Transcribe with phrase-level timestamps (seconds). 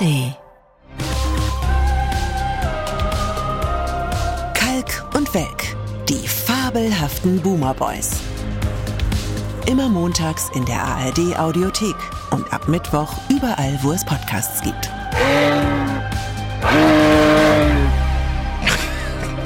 [0.00, 0.34] ARD.
[4.54, 5.76] Kalk und Welk,
[6.08, 8.12] die fabelhaften Boomer Boys.
[9.66, 11.96] Immer montags in der ARD Audiothek
[12.30, 14.90] und ab Mittwoch überall, wo es Podcasts gibt.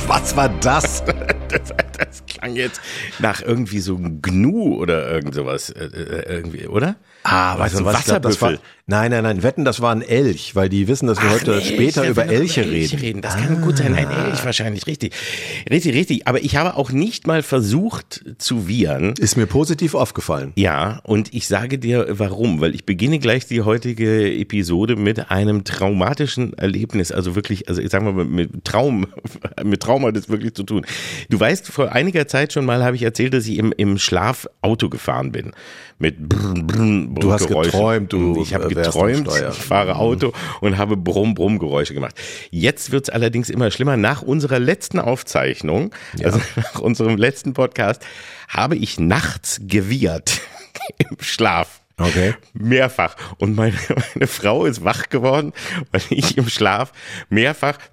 [0.07, 1.03] Was war das?
[2.55, 2.81] Klang jetzt
[3.19, 6.97] nach irgendwie so einem Gnu oder irgend sowas, äh, äh, irgendwie, oder?
[7.27, 8.01] Ah, weißt du was?
[8.01, 8.53] Ich glaub, das war,
[8.87, 9.43] nein, nein, nein.
[9.43, 12.27] Wetten, das war ein Elch, weil die wissen, dass wir Ach, heute Elch, später über
[12.27, 13.23] Elche über Elche reden.
[13.23, 15.15] Das kann gut sein, ein Elch wahrscheinlich, richtig.
[15.71, 16.29] Richtig, richtig.
[16.29, 19.15] Aber ich habe auch nicht mal versucht zu wiehern.
[19.19, 20.53] Ist mir positiv aufgefallen.
[20.57, 25.65] Ja, und ich sage dir warum, weil ich beginne gleich die heutige Episode mit einem
[25.65, 29.07] traumatischen Erlebnis, also wirklich, also ich sag mal mit Traum,
[29.65, 30.85] mit Trauma das wirklich zu tun.
[31.31, 34.47] Du weißt, vor einiger Zeit schon mal habe ich erzählt, dass ich im, im Schlaf
[34.61, 35.53] Auto gefahren bin.
[35.99, 37.73] Mit Brrn, Brrn, Du hast Geräuschen.
[37.73, 42.17] geträumt, du, Ich habe geträumt, ich fahre Auto und habe Brumm, Brumm Geräusche gemacht.
[42.51, 43.97] Jetzt wird's allerdings immer schlimmer.
[43.97, 48.03] Nach unserer letzten Aufzeichnung, also nach unserem letzten Podcast,
[48.49, 50.41] habe ich nachts gewiehert
[50.99, 51.81] im Schlaf.
[51.97, 52.35] Okay.
[52.55, 53.15] Mehrfach.
[53.39, 53.75] Und meine,
[54.15, 55.53] meine Frau ist wach geworden,
[55.93, 56.93] weil ich im Schlaf
[57.29, 57.79] mehrfach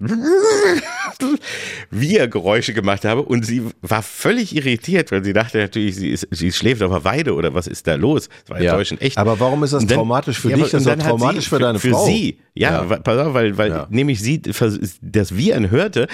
[1.90, 3.22] Wir-Geräusche gemacht habe.
[3.22, 7.04] Und sie war völlig irritiert, weil sie dachte natürlich, sie, ist, sie schläft auf der
[7.04, 8.28] Weide oder was ist da los?
[8.46, 8.70] Das war Ja.
[8.72, 9.18] enttäuschend echt.
[9.18, 10.70] Aber warum ist das dann- traumatisch für Ja, dich?
[10.70, 12.04] Das ist traumatisch sie, für deine für Frau.
[12.06, 12.38] sie.
[12.54, 12.96] Ja, Ja.
[12.98, 13.86] pass auf, weil, weil Ja.
[13.90, 16.06] nämlich sie das Wiehern hörte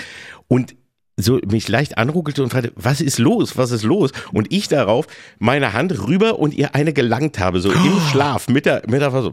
[0.47, 0.75] und
[1.19, 4.13] so mich leicht anruckelte und fragte, was ist los, was ist los?
[4.33, 5.07] Und ich darauf
[5.39, 9.11] meine Hand rüber und ihr eine gelangt habe, so im Schlaf, mit der, mit der
[9.11, 9.33] so,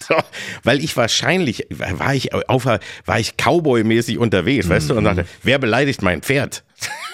[0.00, 0.14] so,
[0.64, 5.58] weil ich wahrscheinlich, war ich auf, war ich Cowboy-mäßig unterwegs, weißt du, und sagte, wer
[5.58, 6.64] beleidigt mein Pferd?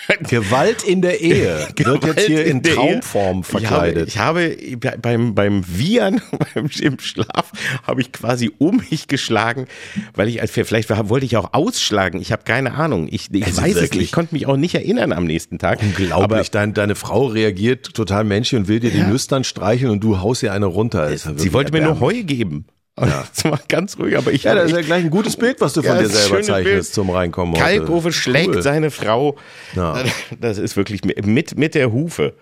[0.28, 2.74] Gewalt in der Ehe wird jetzt hier in, Ehe.
[2.74, 4.08] Traumform verkleidet.
[4.08, 6.20] Ich habe, ich habe beim, beim Wiehern,
[6.54, 7.52] beim, im Schlaf,
[7.86, 9.66] habe ich quasi um mich geschlagen,
[10.14, 12.20] weil ich, vielleicht wollte ich auch ausschlagen.
[12.20, 13.08] Ich habe keine Ahnung.
[13.10, 13.92] Ich, ich Also weiß es wirklich?
[13.92, 14.04] nicht.
[14.06, 15.80] Ich konnte mich auch nicht erinnern am nächsten Tag.
[15.82, 16.50] Unglaublich.
[16.50, 19.06] Dein, deine Frau reagiert total menschlich und will dir die Ja.
[19.08, 21.02] Nüstern streicheln und du haust ihr eine runter.
[21.02, 22.00] Aber wirklich sie wollte mir nur.
[22.00, 22.66] Heu geben.
[22.96, 25.60] Das war ganz ruhig, aber ich Ja, habe das ist ja gleich ein gutes Bild,
[25.60, 26.84] was du von Ja, dir selber zeichnest Bild.
[26.86, 27.54] zum Reinkommen.
[27.54, 27.64] heute.
[27.64, 28.62] Kalkofe schlägt Cool.
[28.62, 29.36] seine Frau.
[29.74, 30.02] Ja.
[30.40, 32.34] Das ist wirklich mit, mit der Hufe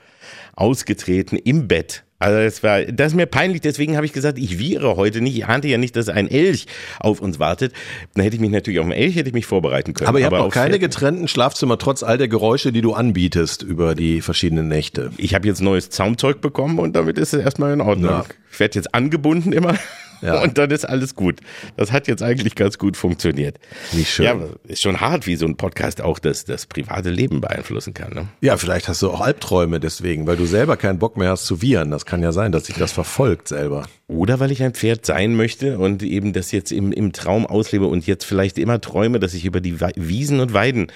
[0.57, 2.05] ausgetreten im Bett.
[2.19, 5.39] Also das war, das ist mir peinlich, deswegen habe ich gesagt, ich wiehere heute nicht.
[5.39, 6.67] Ich ahnte ja nicht, dass ein Elch
[6.99, 7.73] auf uns wartet.
[8.15, 10.09] Dann hätte ich mich natürlich auf einen Elch hätte ich mich vorbereiten können.
[10.09, 13.95] Aber ihr habt auf- keine getrennten Schlafzimmer, trotz all der Geräusche, die du anbietest über
[13.95, 15.13] die verschiedenen Nächte.
[15.17, 18.11] Ich habe jetzt neues Zaumzeug bekommen und damit ist es erstmal in Ordnung.
[18.11, 18.25] Ja.
[18.53, 19.77] Ich werde jetzt angebunden immer
[20.23, 20.43] Ja.
[20.43, 21.41] und dann ist alles gut.
[21.77, 23.59] Das hat jetzt eigentlich ganz gut funktioniert.
[23.93, 24.25] Wie schön.
[24.25, 28.13] Ja, ist schon hart, wie so ein Podcast auch das, das private Leben beeinflussen kann.
[28.13, 28.29] Ne?
[28.41, 31.63] Ja, vielleicht hast du auch Albträume deswegen, weil du selber keinen Bock mehr hast zu
[31.63, 31.91] wiehern.
[31.91, 33.87] Das kann ja sein, dass sich das verfolgt selber.
[34.09, 37.87] Oder weil ich ein Pferd sein möchte und eben das jetzt im, im Traum auslebe
[37.87, 40.89] und jetzt vielleicht immer träume, dass ich über die Wiesen und Weiden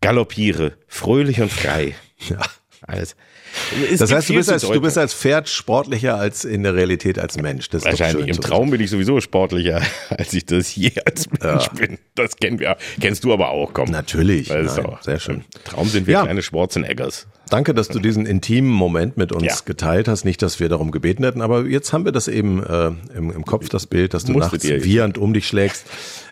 [0.00, 1.94] galoppiere, fröhlich und frei.
[2.28, 2.38] Ja.
[2.86, 3.16] Alles.
[3.90, 7.18] Es Das heißt, du bist, als, du bist als Pferd sportlicher als in der Realität
[7.18, 7.68] als Mensch.
[7.68, 8.28] Das Wahrscheinlich.
[8.28, 11.98] Im Traum bin ich sowieso sportlicher, als ich das je als Mensch bin.
[12.14, 12.76] Das kennen wir.
[13.00, 13.90] Kennst du aber auch, komm.
[13.90, 14.48] Natürlich.
[14.48, 15.36] Nein, auch, sehr schön.
[15.54, 16.22] Im Traum sind wir Ja.
[16.24, 17.26] kleine Schwarzeneggers.
[17.50, 19.54] Danke, dass du diesen intimen Moment mit uns Ja.
[19.64, 20.24] geteilt hast.
[20.24, 23.44] Nicht, dass wir darum gebeten hätten, aber jetzt haben wir das eben äh, im, im
[23.44, 25.86] Kopf, das Bild, dass du nachts wiehernd um dich schlägst.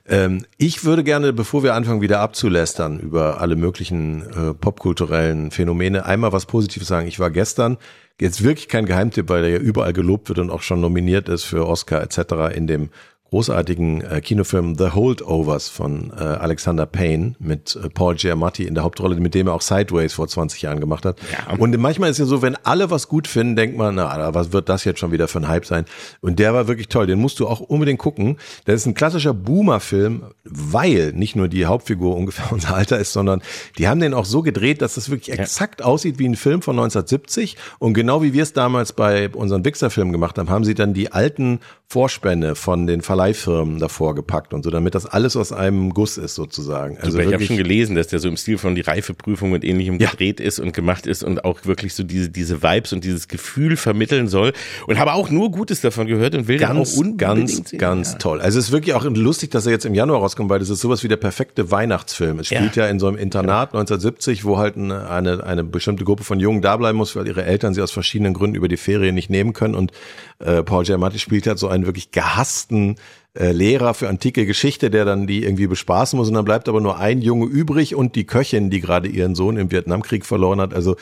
[0.09, 6.06] Ähm, ich würde gerne, bevor wir anfangen, wieder abzulästern über alle möglichen äh, popkulturellen Phänomene,
[6.06, 7.06] einmal was Positives sagen.
[7.06, 7.76] Ich war gestern,
[8.20, 11.44] jetzt wirklich kein Geheimtipp, weil der ja überall gelobt wird und auch schon nominiert ist
[11.44, 12.54] für Oscar etc.
[12.54, 12.88] in dem
[13.31, 18.83] großartigen äh, Kinofilm The Holdovers von äh, Alexander Payne mit äh, Paul Giamatti in der
[18.83, 21.19] Hauptrolle, mit dem er auch Sideways vor 20 Jahren gemacht hat.
[21.33, 21.57] Ja.
[21.57, 24.69] Und manchmal ist ja so, wenn alle was gut finden, denkt man, na, was wird
[24.69, 25.85] das jetzt schon wieder für ein Hype sein?
[26.21, 27.07] Und der war wirklich toll.
[27.07, 28.37] Den musst du auch unbedingt gucken.
[28.65, 33.43] Das ist ein klassischer Boomer-Film, weil nicht nur die Hauptfigur ungefähr unser Alter ist, sondern
[33.79, 36.75] die haben den auch so gedreht, dass das wirklich exakt aussieht wie ein Film von
[36.75, 37.57] 1970.
[37.79, 41.12] Und genau wie wir es damals bei unseren Wixer-Filmen gemacht haben, haben sie dann die
[41.12, 46.17] alten Vorspänne von den Verleihfirmen davor gepackt und so, damit das alles aus einem Guss
[46.17, 46.96] ist sozusagen.
[46.99, 49.62] Also Super, ich habe schon gelesen, dass der so im Stil von die Reifeprüfung und
[49.62, 50.11] ähnlichem Ja.
[50.11, 53.76] gedreht ist und gemacht ist und auch wirklich so diese, diese Vibes und dieses Gefühl
[53.76, 54.52] vermitteln soll.
[54.87, 57.78] Und habe auch nur Gutes davon gehört und will ganz, auch unbedingt ganz, sehen.
[57.78, 58.19] ganz Ja.
[58.19, 58.40] toll.
[58.40, 60.81] Also es ist wirklich auch lustig, dass er jetzt im Januar rauskommt, weil das ist
[60.81, 62.38] sowas wie der perfekte Weihnachtsfilm.
[62.38, 62.90] Es spielt ja, Ja.
[62.90, 66.76] in so einem Internat 1970, wo halt eine, eine, eine bestimmte Gruppe von Jungen da
[66.78, 69.75] bleiben muss, weil ihre Eltern sie aus verschiedenen Gründen über die Ferien nicht nehmen können.
[69.75, 69.93] Und
[70.38, 72.96] äh, Paul Giamatti spielt halt so einen wirklich gehassten
[73.38, 76.81] äh, Lehrer für antike Geschichte, der dann die irgendwie bespaßen muss und dann bleibt aber
[76.81, 80.75] nur ein Junge übrig und die Köchin, die gerade ihren Sohn im Vietnamkrieg verloren hat.
[80.75, 80.97] Also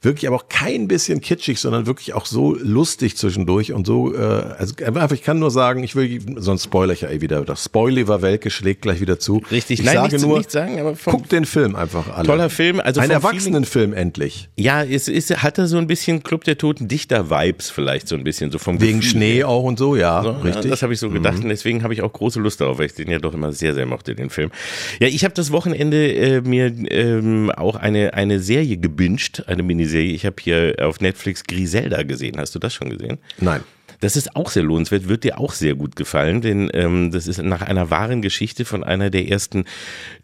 [0.00, 4.18] wirklich aber auch kein bisschen kitschig, sondern wirklich auch so lustig zwischendurch und so, äh,
[4.18, 7.44] also einfach, ich kann nur sagen, ich will, sonst spoiler ich ja eh wieder.
[7.44, 9.42] Das Spoiliver Welke schlägt gleich wieder zu.
[9.50, 12.26] Richtig, ich nein, sage nur, nicht sagen, aber vom, guck den Film einfach alle.
[12.26, 12.80] toller Film.
[12.80, 14.48] Also Ein Erwachsenenfilm endlich.
[14.56, 18.24] Ja, es ist, hat er so ein bisschen Club der Toten Dichter-Vibes vielleicht so ein
[18.24, 19.48] bisschen, so vom Wegen Gefühl Schnee her.
[19.48, 20.64] auch und so, ja, So, richtig.
[20.64, 22.86] Ja, das habe ich so gedacht und deswegen habe ich auch große Lust darauf, weil
[22.86, 24.50] ich den ja doch immer sehr, sehr mochte, den Film.
[25.00, 30.14] Ja, ich habe das Wochenende äh, mir ähm, auch eine, eine Serie gebinged, eine Miniserie.
[30.14, 32.36] Ich habe hier auf Netflix Griselda gesehen.
[32.38, 33.18] Hast du das schon gesehen?
[33.38, 33.62] Nein.
[34.04, 37.42] Das ist auch sehr lohnenswert, wird dir auch sehr gut gefallen, denn ähm, das ist
[37.42, 39.64] nach einer wahren Geschichte von einer der ersten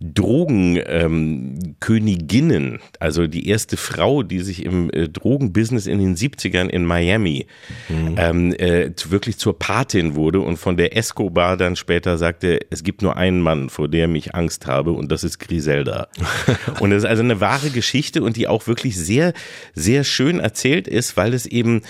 [0.00, 6.84] Drogenköniginnen, ähm, also die erste Frau, die sich im äh, Drogenbusiness in den 70ern in
[6.84, 7.46] Miami
[7.88, 13.00] ähm, äh, wirklich zur Patin wurde und von der Escobar dann später sagte, es gibt
[13.00, 16.08] nur einen Mann, vor dem ich Angst habe und das ist Griselda.
[16.80, 19.32] und das ist also eine wahre Geschichte und die auch wirklich sehr,
[19.72, 21.80] sehr schön erzählt ist, weil es eben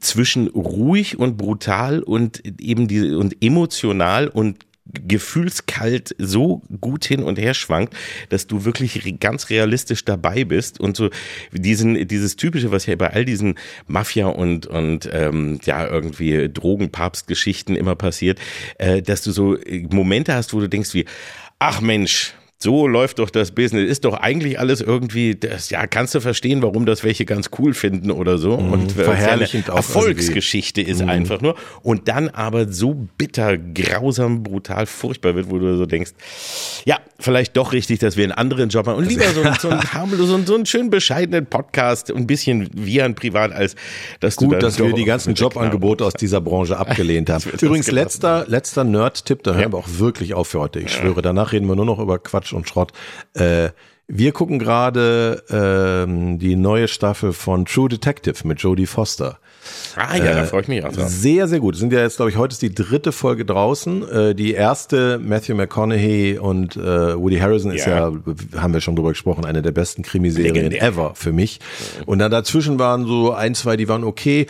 [0.00, 7.38] zwischen ruhig und brutal und eben die und emotional und gefühlskalt so gut hin und
[7.38, 7.94] her schwankt,
[8.28, 11.10] dass du wirklich ganz realistisch dabei bist und so
[11.52, 13.56] diesen dieses typische, was ja bei all diesen
[13.86, 18.38] Mafia und und ähm, ja irgendwie Drogenpapstgeschichten immer passiert,
[18.78, 21.04] äh, dass du so äh, Momente hast, wo du denkst wie
[21.58, 23.90] ach Mensch, so läuft doch das Business.
[23.90, 27.74] Ist doch eigentlich alles irgendwie, das, ja, kannst du verstehen, warum das welche ganz cool
[27.74, 28.54] finden oder so.
[28.54, 31.54] Und äh, verherrlichend auch Erfolgsgeschichte ist einfach nur.
[31.82, 36.12] Und dann aber so bitter, grausam, brutal, furchtbar wird, wo du so denkst,
[36.86, 39.68] ja, vielleicht doch richtig, dass wir einen anderen Job haben und lieber so, einen- so
[39.68, 43.74] einen harmlos, so, einen- so einen schönen bescheidenen Podcast, ein bisschen wie ein Privat, als
[44.20, 47.44] dass du Gut, dann dass wir die ganzen Jobangebote aus dieser Branche abgelehnt haben.
[47.60, 50.80] Übrigens, letzter, letzter Nerd-Tipp, da hören wir auch wirklich auf für heute.
[50.80, 52.92] Ich schwöre, danach reden wir nur noch über Quatsch und Schrott.
[53.34, 53.70] Äh,
[54.08, 59.40] wir gucken gerade ähm, die neue Staffel von True Detective mit Jodie Foster.
[59.96, 61.08] Ah ja, da freue ich mich auch drauf.
[61.08, 61.76] Sehr, sehr gut.
[61.76, 64.08] Sind ja jetzt, glaube ich, heute ist die dritte Folge draußen.
[64.08, 68.10] Äh, die erste, Matthew McConaughey und äh, Woody Harrison ist ja.
[68.10, 68.12] Ja.
[68.56, 70.82] haben wir schon drüber gesprochen, eine der besten Krimiserien Legendär.
[70.82, 71.58] ever für mich.
[72.04, 74.46] Und dann dazwischen waren so ein, zwei, die waren okay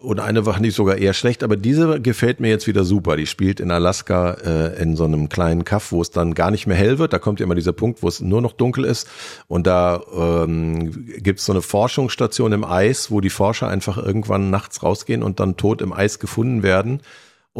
[0.00, 3.16] und eine war nicht sogar eher schlecht, aber diese gefällt mir jetzt wieder super.
[3.16, 6.66] Die spielt in Alaska äh, in so einem kleinen Kaff, wo es dann gar nicht
[6.66, 7.12] mehr hell wird.
[7.12, 9.08] Da kommt ja immer dieser Punkt, wo es nur noch dunkel ist
[9.46, 14.50] und da ähm, gibt es so eine Forschungsstation im Eis, wo die Forscher einfach irgendwann
[14.50, 17.02] nachts rausgehen und dann tot im Eis gefunden werden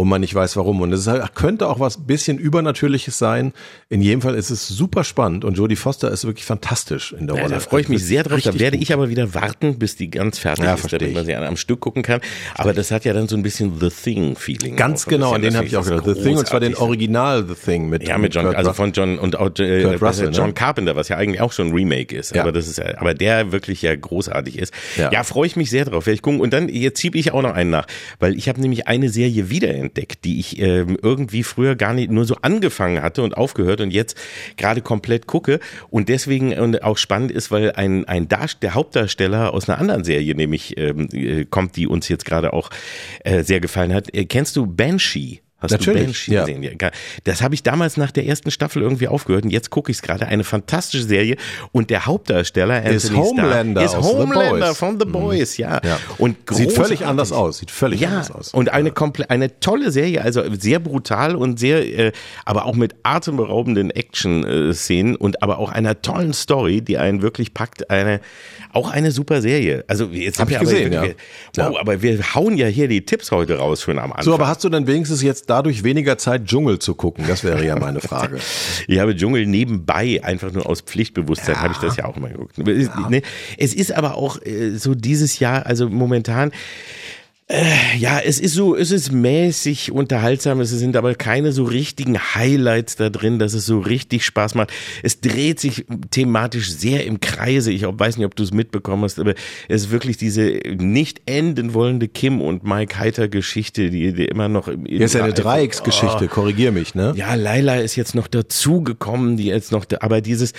[0.00, 0.80] und man nicht weiß warum.
[0.80, 3.52] Und es halt, könnte auch was bisschen Übernatürliches sein.
[3.88, 7.36] In jedem Fall ist es super spannend und Jodie Foster ist wirklich fantastisch in der
[7.36, 7.54] Ja, Rolle.
[7.54, 8.40] da freue ich mich sehr drauf.
[8.42, 8.82] Da werde gut.
[8.84, 11.80] ich aber wieder warten, bis die ganz fertig Ja, ist, damit man sie am Stück
[11.80, 12.20] gucken kann.
[12.54, 14.76] Aber das hat ja dann so ein bisschen The Thing-Feeling.
[14.76, 16.04] Ganz genau, an den habe ich auch gedacht.
[16.06, 16.74] The Thing und zwar den.
[16.76, 20.02] Original The Thing mit Ja, mit John, Kurt also von John und auch äh, ist
[20.02, 20.52] Russell, John ne?
[20.54, 22.42] Carpenter, was ja eigentlich auch schon ein Remake ist, Ja.
[22.42, 24.72] aber das ist ja- aber der wirklich ja großartig ist.
[24.96, 25.12] Ja.
[25.12, 26.06] Ja, freue ich mich sehr drauf.
[26.06, 27.86] Werde ich gucken und dann jetzt schiebe ich auch noch einen nach,
[28.18, 29.89] weil ich habe nämlich eine Serie wiederentdeckt,
[30.24, 34.16] die ich ähm, irgendwie früher gar nicht nur so angefangen hatte und aufgehört und jetzt
[34.56, 35.60] gerade komplett gucke
[35.90, 40.34] und deswegen und auch spannend ist, weil ein ein der Hauptdarsteller aus einer anderen Serie
[40.34, 42.70] nämlich ähm, äh, kommt, die uns jetzt gerade auch
[43.24, 44.14] äh, sehr gefallen hat.
[44.14, 45.40] Äh, kennst du Banshee?
[45.60, 46.40] Hast Natürlich, du Banshee ja.
[46.44, 46.62] gesehen?
[46.62, 46.90] Ja,
[47.24, 50.02] Das habe ich damals nach der ersten Staffel irgendwie aufgehört und jetzt gucke ich es
[50.02, 50.26] gerade.
[50.26, 51.36] Eine fantastische Serie
[51.72, 55.80] und der Hauptdarsteller Anthony Ist Homelander Starr, ist The Homelander von The Boys, ja.
[55.84, 55.98] Ja.
[56.18, 57.58] Und Sieht völlig anders aus.
[57.58, 58.54] Sieht völlig Ja, anders aus.
[58.54, 62.12] und eine komple eine tolle Serie, also sehr brutal und sehr, äh,
[62.44, 67.90] aber auch mit atemberaubenden Action-Szenen und aber auch einer tollen Story, die einen wirklich packt.
[67.90, 68.20] Eine,
[68.72, 69.84] auch eine super Serie.
[69.88, 71.14] Also jetzt Hab sind ich gesehen, aber, ja.
[71.54, 74.24] wir, wow, aber wir hauen ja hier die Tipps heute raus schon am Anfang.
[74.24, 77.24] So, aber hast du dann wenigstens jetzt dadurch weniger Zeit, Dschungel zu gucken?
[77.28, 78.38] Das wäre ja meine Frage.
[78.86, 82.58] Ich habe Dschungel nebenbei, einfach nur aus Pflichtbewusstsein, habe ich das ja auch immer geguckt.
[82.58, 83.22] Es, ne,
[83.56, 86.52] es ist aber auch äh, so dieses Jahr, also momentan,
[87.50, 92.16] äh, ja, es ist so, es ist mäßig unterhaltsam, es sind aber keine so richtigen
[92.16, 94.70] Highlights da drin, dass es so richtig Spaß macht.
[95.02, 97.72] Es dreht sich thematisch sehr im Kreise.
[97.72, 99.34] Ich weiß nicht, ob du es mitbekommen hast, aber
[99.68, 104.48] es ist wirklich diese nicht enden wollende Kim und Mike Heiter Geschichte, die, die immer
[104.48, 107.14] noch im ist ja eine Dreiecksgeschichte, korrigier mich, ne?
[107.16, 110.52] ja, Laila ist jetzt noch dazugekommen, die jetzt noch, da, aber dieses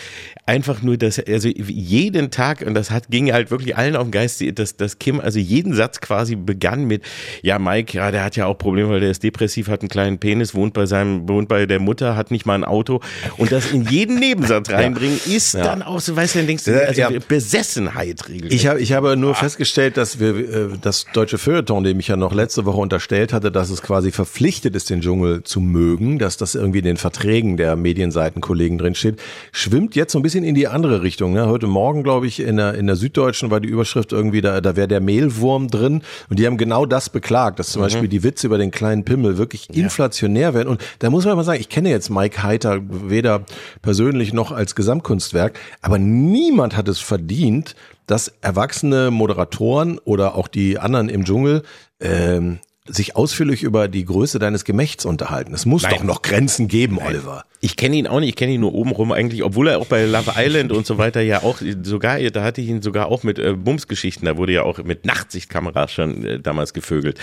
[0.46, 4.12] einfach nur, dass, also jeden Tag, und das hat, ging halt wirklich allen auf den
[4.12, 7.04] Geist, dass, dass Kim also jeden Satz quasi begann an mit,
[7.42, 10.18] ja, Mike, ja, der hat ja auch Probleme, weil der ist depressiv, hat einen kleinen
[10.20, 13.00] Penis, wohnt bei seinem, wohnt bei der Mutter, hat nicht mal ein Auto
[13.38, 15.64] und das in jeden Nebensatz reinbringen, ist Ja.
[15.64, 17.10] dann auch so, weißt du, dann denkst du, also ja.
[17.28, 18.54] Besessenheit regelrecht.
[18.54, 22.16] Ich habe, ich habe nur festgestellt, dass wir äh, das deutsche Feuilleton, dem ich ja
[22.16, 26.38] noch letzte Woche unterstellt hatte, dass es quasi verpflichtet ist, den Dschungel zu mögen, dass
[26.38, 29.20] das irgendwie in den Verträgen der Medienseitenkollegen drin steht,
[29.52, 31.34] schwimmt jetzt so ein bisschen in die andere Richtung.
[31.34, 31.48] Ne?
[31.48, 34.76] Heute Morgen, glaube ich, in der, in der Süddeutschen war die Überschrift irgendwie, da, da
[34.76, 38.48] wäre der Mehlwurm drin und die haben genau das beklagt, dass zum Beispiel die Witze
[38.48, 40.70] über den kleinen Pimmel wirklich inflationär werden.
[40.70, 43.44] Und da muss man mal sagen, ich kenne jetzt Mike Heiter weder
[43.82, 47.76] persönlich noch als Gesamtkunstwerk, aber niemand hat es verdient,
[48.08, 51.64] dass erwachsene Moderatoren oder auch die anderen im Dschungel
[52.00, 55.54] ähm, sich ausführlich über die Größe deines Gemächts unterhalten.
[55.54, 55.94] Es muss Nein.
[55.96, 57.46] doch noch Grenzen geben, Oliver.
[57.64, 60.06] Ich kenne ihn auch nicht, ich kenne ihn nur obenrum eigentlich, obwohl er auch bei
[60.06, 63.38] Love Island und so weiter ja auch sogar, da hatte ich ihn sogar auch mit
[63.38, 67.20] äh, Bumsgeschichten, da wurde ja auch mit Nachtsichtkameras schon äh, damals gevögelt.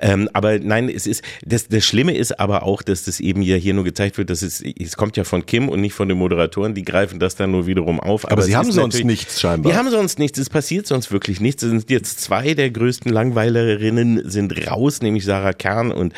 [0.00, 3.54] Ähm, aber nein, es ist, das, das Schlimme ist aber auch, dass das eben ja
[3.54, 6.18] hier nur gezeigt wird, dass es, es kommt ja von Kim und nicht von den
[6.18, 8.30] Moderatoren, die greifen das dann nur wiederum auf.
[8.30, 9.70] Aber, es sie haben sonst nichts scheinbar.
[9.70, 11.62] die haben sonst nichts, es passiert sonst wirklich nichts.
[11.62, 16.12] Es sind jetzt zwei der größten Langweilerinnen sind raus, nämlich Sarah Kern und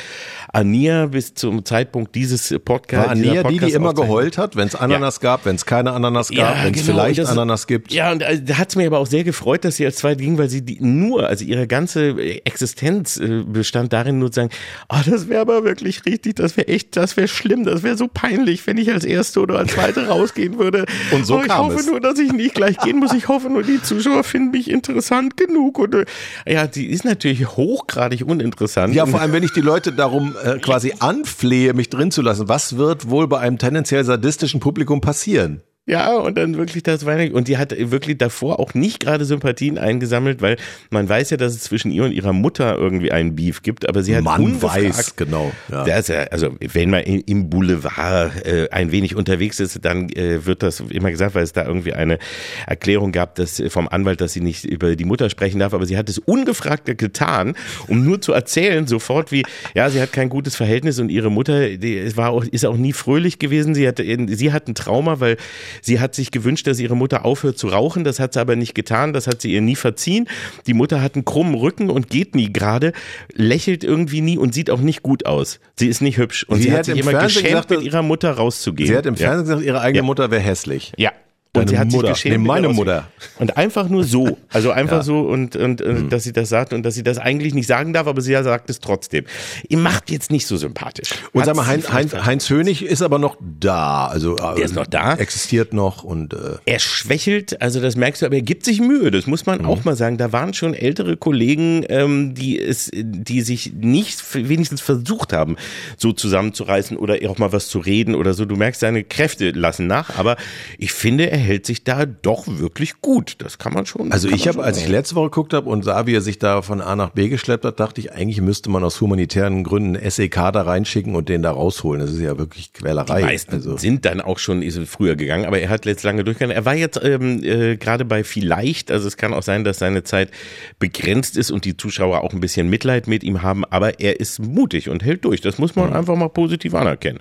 [0.52, 3.10] Ania bis zum Zeitpunkt dieses Podcasts.
[3.59, 6.65] Die, die immer geheult hat, wenn es Ananas gab, wenn es keine Ananas gab, Ja,
[6.65, 7.93] wenn es genau, vielleicht das- Ananas gibt.
[7.93, 10.38] Ja, und äh, da hat's mir aber auch sehr gefreut, dass sie als zweite ging,
[10.38, 14.50] weil sie die nur, also ihre ganze Existenz äh, bestand darin, nur zu sagen,
[14.88, 18.09] ah, das wäre aber wirklich richtig, das wäre echt, das wäre schlimm, das wäre so
[18.09, 20.87] peinlich, wenn ich als Erste oder als Zweite rausgehen würde.
[21.12, 21.87] Und so oh, ich kam hoffe es.
[21.87, 23.12] nur, dass ich nicht gleich gehen muss.
[23.12, 25.79] Ich hoffe nur, die Zuschauer finden mich interessant genug.
[25.79, 26.05] Und äh,
[26.47, 28.95] ja, die ist natürlich hochgradig uninteressant.
[28.95, 32.49] Ja, vor allem, wenn ich die Leute darum äh, quasi anflehe, mich drin zu lassen,
[32.49, 35.62] was wird wohl bei einem tendenziell sadistischen Publikum passieren?
[35.88, 37.33] Ja, und dann wirklich das Weihnachten.
[37.35, 40.57] Und die hat wirklich davor auch nicht gerade Sympathien eingesammelt, weil
[40.90, 44.02] man weiß ja, dass es zwischen ihr und ihrer Mutter irgendwie einen Beef gibt, aber
[44.02, 45.50] sie hat Man ungefragt, weiß, genau.
[45.73, 45.85] Ja.
[45.85, 50.45] Das ist ja, also wenn man im- Boulevard äh, ein wenig unterwegs ist, dann äh,
[50.45, 52.18] wird das immer gesagt, weil es da irgendwie eine
[52.66, 55.87] Erklärung gab, dass äh, vom Anwalt, dass sie nicht über die Mutter sprechen darf, aber
[55.87, 57.54] sie hat es ungefragt getan,
[57.87, 61.71] um nur zu erzählen, sofort wie, ja, sie hat kein gutes Verhältnis und ihre Mutter,
[61.78, 63.75] die war auch, ist auch nie fröhlich gewesen.
[63.75, 65.37] Sie hatte, sie hat ein Trauma, weil
[65.82, 68.04] sie hat sich gewünscht, dass ihre Mutter aufhört zu rauchen.
[68.04, 69.12] Das hat sie aber nicht getan.
[69.12, 70.28] Das hat sie ihr nie verziehen.
[70.66, 72.92] Die Mutter hat einen krummen Rücken und geht nie gerade,
[73.35, 75.61] lächelt irgendwie nie und sieht auch nicht gut aus.
[75.76, 77.70] Sie ist nicht hübsch und Sie sie, hat hat sich im immer Fernsehen geschämt, gesagt,
[77.70, 78.88] mit ihrer Mutter rauszugehen.
[78.88, 79.28] Sie hat im ja.
[79.28, 80.02] Fernsehen gesagt, ihre eigene Ja.
[80.04, 80.92] Mutter wäre hässlich.
[80.97, 81.12] Ja.
[81.55, 82.09] Und Deine sie hat Mutter.
[82.14, 82.43] sich geschämt.
[82.43, 82.69] Nee, meine.
[82.69, 83.09] Mutter.
[83.38, 84.37] Und einfach nur so.
[84.50, 84.99] Also einfach Ja.
[84.99, 85.05] Hm.
[85.07, 87.93] so und, und, und dass sie das sagt und dass sie das eigentlich nicht sagen
[87.95, 89.25] darf, aber sie ja sagt es trotzdem.
[89.69, 91.09] Ihr macht jetzt nicht so sympathisch.
[91.33, 94.07] Und Hat sag mal, Heinz, Heinz, Heinz Hönig ist aber noch da.
[94.07, 95.14] Also, der ist noch da?
[95.14, 96.37] Existiert noch und äh,
[96.67, 99.52] Er schwächelt, also das merkst du, aber er gibt sich Mühe, das muss Mhm.
[99.52, 100.19] man auch mal sagen.
[100.19, 105.57] Da waren schon ältere Kollegen, ähm, die es, die sich nicht wenigstens versucht haben,
[105.97, 108.45] so zusammenzureißen oder auch mal was zu reden oder so.
[108.45, 110.37] Du merkst, seine Kräfte lassen nach, aber
[110.76, 113.37] ich finde, er hält sich da doch wirklich gut.
[113.38, 114.12] Das kann man schon.
[114.12, 116.62] Also ich habe, als ich letzte Woche geguckt habe und sah, wie er sich da
[116.62, 120.35] von A nach B geschleppt hat, dachte ich, eigentlich müsste man aus humanitären Gründen SEK
[120.52, 122.00] da reinschicken und den da rausholen.
[122.00, 123.21] Das ist ja wirklich Quälerei.
[123.21, 126.55] Die meisten also, sind dann auch schon früher gegangen, aber er hat jetzt lange durchgegangen.
[126.55, 130.05] Er war jetzt ähm, äh, gerade bei vielleicht, also es kann auch sein, dass seine
[130.05, 130.31] Zeit
[130.78, 134.38] begrenzt ist und die Zuschauer auch ein bisschen Mitleid mit ihm haben, aber er ist
[134.40, 135.40] mutig und hält durch.
[135.40, 137.21] Das muss man einfach mal positiv anerkennen.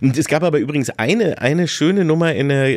[0.00, 2.68] Und es gab aber übrigens eine eine schöne Nummer in der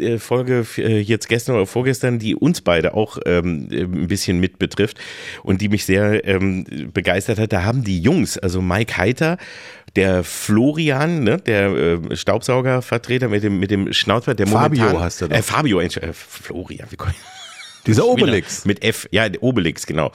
[0.00, 4.60] äh, Folge äh, jetzt gestern oder vorgestern, die uns beide auch ähm, ein bisschen mit
[4.60, 4.96] betrifft
[5.42, 7.52] und die mich sehr ähm, begeistert hat.
[7.52, 9.38] Da haben die Jungs, also Mike Heiter
[9.96, 15.20] der Florian, ne, der äh, Staubsaugervertreter mit dem mit dem Schnauzbart, der Fabio momentan, hast
[15.20, 15.36] du doch.
[15.36, 17.39] Äh, Fabio, äh, Florian, wie komm ich-
[17.86, 18.06] dieser.
[18.06, 18.64] Obelix.
[18.64, 20.12] Mit F, ja, Obelix, genau.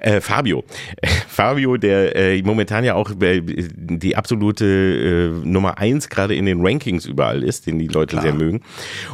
[0.00, 0.64] Äh, Fabio.
[1.28, 6.64] Fabio, der äh, momentan ja auch äh, die absolute äh, Nummer eins gerade in den
[6.64, 8.60] Rankings überall ist, den die Leute sehr mögen.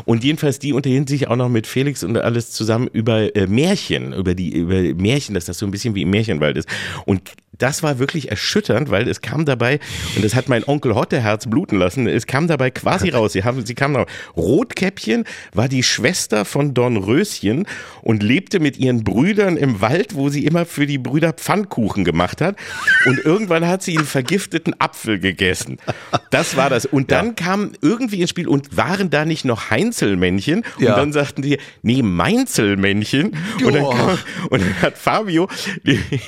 [0.05, 4.13] Und jedenfalls, die unterhielten sich auch noch mit Felix und alles zusammen über äh, Märchen,
[4.13, 6.69] über die, über Märchen, dass das so ein bisschen wie im Märchenwald ist.
[7.05, 9.79] Und das war wirklich erschütternd, weil es kam dabei,
[10.17, 13.45] und das hat mein Onkel Hotte Herz bluten lassen, es kam dabei quasi raus, sie
[13.45, 14.07] haben, sie kam noch,
[14.37, 17.67] Rotkäppchen war die Schwester von Don Röschen
[18.03, 22.41] und lebte mit ihren Brüdern im Wald, wo sie immer für die Brüder Pfannkuchen gemacht
[22.41, 22.57] hat.
[23.07, 25.79] Und irgendwann hat sie einen vergifteten Apfel gegessen.
[26.31, 26.85] Das war das.
[26.87, 30.65] Und dann kam irgendwie ins Spiel und waren da nicht noch Heinzelmännchen?
[30.77, 30.97] Und Ja.
[30.97, 33.37] dann sagten die, nee, Meinzelmännchen.
[33.65, 33.95] Und dann, Joa.
[33.97, 34.19] kam,
[34.51, 35.49] und dann hat Fabio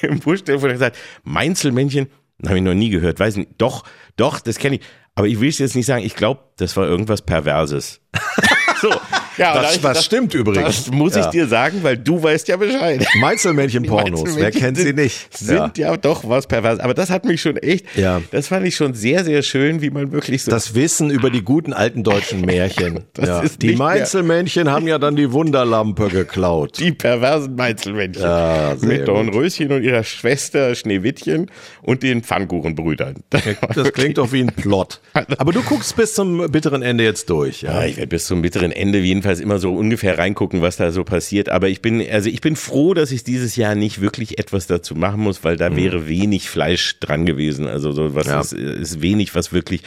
[0.02, 2.06] im Buchstaben gesagt, Meinzelmännchen,
[2.46, 3.50] habe ich noch nie gehört, weiß nicht.
[3.58, 3.84] Doch,
[4.16, 4.82] doch, das kenne ich.
[5.16, 8.00] Aber ich will es jetzt nicht sagen, ich glaube, das war irgendwas Perverses.
[8.84, 8.90] So,
[9.38, 10.84] ja, Das- da- das stimmt übrigens.
[10.84, 11.30] Das muss ich Ja.
[11.30, 13.06] dir sagen, weil du weißt ja Bescheid.
[13.20, 15.34] Meinzelmännchen-Pornos, wer kennt sie nicht?
[15.36, 15.96] Sind ja.
[15.96, 16.80] doch was pervers.
[16.80, 18.20] Aber das hat mich schon echt, Ja.
[18.30, 20.50] das fand ich schon sehr, sehr schön, wie man wirklich so.
[20.50, 23.04] Das Wissen über die guten alten deutschen Märchen.
[23.14, 23.42] Das ja.
[23.60, 26.78] Die Meinzelmännchen haben ja dann die Wunderlampe geklaut.
[26.78, 28.22] die perversen Meinzelmännchen.
[28.22, 29.08] Ja, mit.
[29.08, 31.50] Dornröschen und ihrer Schwester Schneewittchen
[31.82, 33.22] und den Pfannkuchenbrüdern.
[33.30, 35.00] Das klingt doch wie ein Plot.
[35.38, 37.62] Aber du guckst bis zum bitteren Ende jetzt durch.
[37.62, 37.80] Ja.
[37.80, 41.04] Ja, ich werde bis zum bitteren Ende jedenfalls immer so ungefähr reingucken, was da so
[41.04, 41.48] passiert.
[41.48, 44.94] Aber ich bin, also ich bin froh, dass ich dieses Jahr nicht wirklich etwas dazu
[44.94, 47.66] machen muss, weil da wäre wenig Fleisch dran gewesen.
[47.66, 48.30] Also so was Mhm.
[48.32, 48.40] Ja.
[48.40, 49.82] ist, ist wenig, was wirklich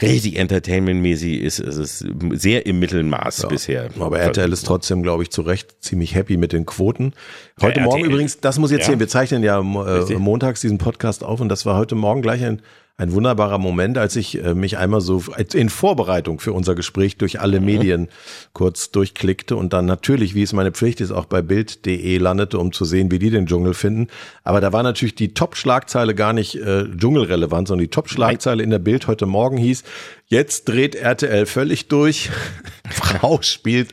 [0.00, 1.58] richtig entertainmentmäßig ist.
[1.60, 3.88] Es ist sehr im Mittelmaß bisher.
[3.98, 7.12] Aber RTL ist trotzdem, glaube ich, zu Recht ziemlich happy mit den Quoten.
[7.60, 9.00] Heute Ja, Morgen übrigens, das muss ich erzählen, Ja.
[9.00, 12.62] wir zeichnen ja äh, montags diesen Podcast auf und das war heute Morgen gleich ein,
[13.02, 17.40] ein wunderbarer Moment, als ich äh, mich einmal so in Vorbereitung für unser Gespräch durch
[17.40, 17.66] alle Mhm.
[17.66, 18.08] Medien
[18.52, 22.72] kurz durchklickte und dann natürlich, wie es meine Pflicht ist, auch bei Bild.de landete, um
[22.72, 24.06] zu sehen, wie die den Dschungel finden.
[24.44, 28.78] Aber da war natürlich die Top-Schlagzeile gar nicht äh, dschungelrelevant, sondern die Top-Schlagzeile in der
[28.78, 29.82] Bild heute Morgen hieß,
[30.26, 32.30] jetzt dreht RTL völlig durch.
[32.88, 33.90] Frau spielt,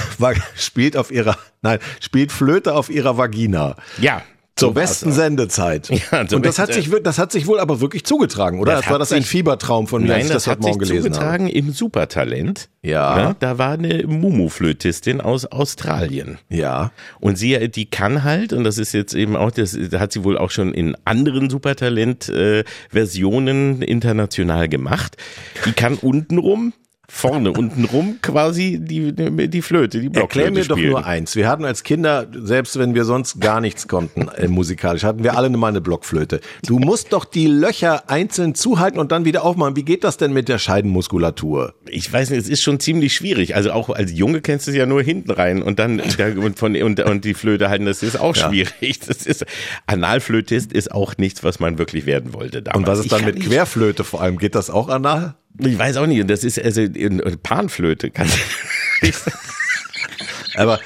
[0.56, 3.76] spielt auf ihrer, nein, spielt Flöte auf ihrer Vagina.
[4.00, 4.22] Ja.
[4.60, 5.12] Zur besten.
[5.12, 5.90] Sendezeit.
[6.12, 8.72] Ja, und das hat, sich, das hat sich wohl aber wirklich zugetragen, oder?
[8.72, 10.68] Das Das, war das ein Fiebertraum von mir, Nein, als ich das, das, hat heute
[10.68, 11.14] Morgen sich gelesen habe.
[11.14, 12.68] zugetragen im Supertalent.
[12.82, 13.34] Ja.
[13.38, 16.38] Da war eine Mumu-Flötistin aus Australien.
[16.48, 16.92] Ja.
[17.20, 20.38] Und sie, die kann halt, und das ist jetzt eben auch, das hat sie wohl
[20.38, 25.16] auch schon in anderen Supertalent-Versionen international gemacht.
[25.66, 26.72] Die kann untenrum,
[27.10, 30.90] vorne untenrum quasi die, die Flöte, die Erklär Blockflöte mir doch spielen.
[30.90, 31.34] nur eins.
[31.36, 35.36] Wir hatten als Kinder, selbst wenn wir sonst gar nichts konnten äh, musikalisch, hatten wir
[35.36, 36.40] alle mal eine Blockflöte.
[36.66, 39.76] Du musst doch die Löcher einzeln zuhalten und dann wieder aufmachen.
[39.76, 41.74] Wie geht das denn mit der Scheidenmuskulatur?
[41.88, 43.56] Ich weiß nicht, es ist schon ziemlich schwierig.
[43.56, 46.00] Also auch als Junge kennst du es ja nur hinten rein und dann
[46.38, 48.48] und von und, und die Flöte halten, das ist auch Ja.
[48.48, 49.00] schwierig.
[49.06, 49.44] Das ist
[49.86, 52.78] Analflötist ist auch nichts, was man wirklich werden wollte damals.
[52.78, 54.38] Und was ist Ich dann kann mit Querflöte vor allem?
[54.38, 55.34] Geht das auch anal?
[55.58, 56.28] Ich weiß auch nicht.
[56.28, 56.86] Das ist also
[57.42, 58.10] Panflöte.
[58.10, 58.28] Kann
[60.56, 60.80] Aber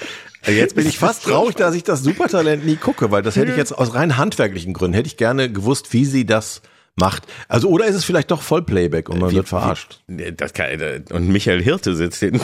[0.47, 3.57] jetzt bin ich fast traurig, dass ich das Supertalent nie gucke, weil das hätte ich
[3.57, 6.63] jetzt aus rein handwerklichen Gründen, hätte ich gerne gewusst, wie sie das
[6.97, 7.25] macht.
[7.49, 10.03] Also, oder ist es vielleicht doch Vollplayback und man wird verarscht?
[10.37, 10.69] Das kann,
[11.11, 12.41] und Michael Hirte sitzt hinten.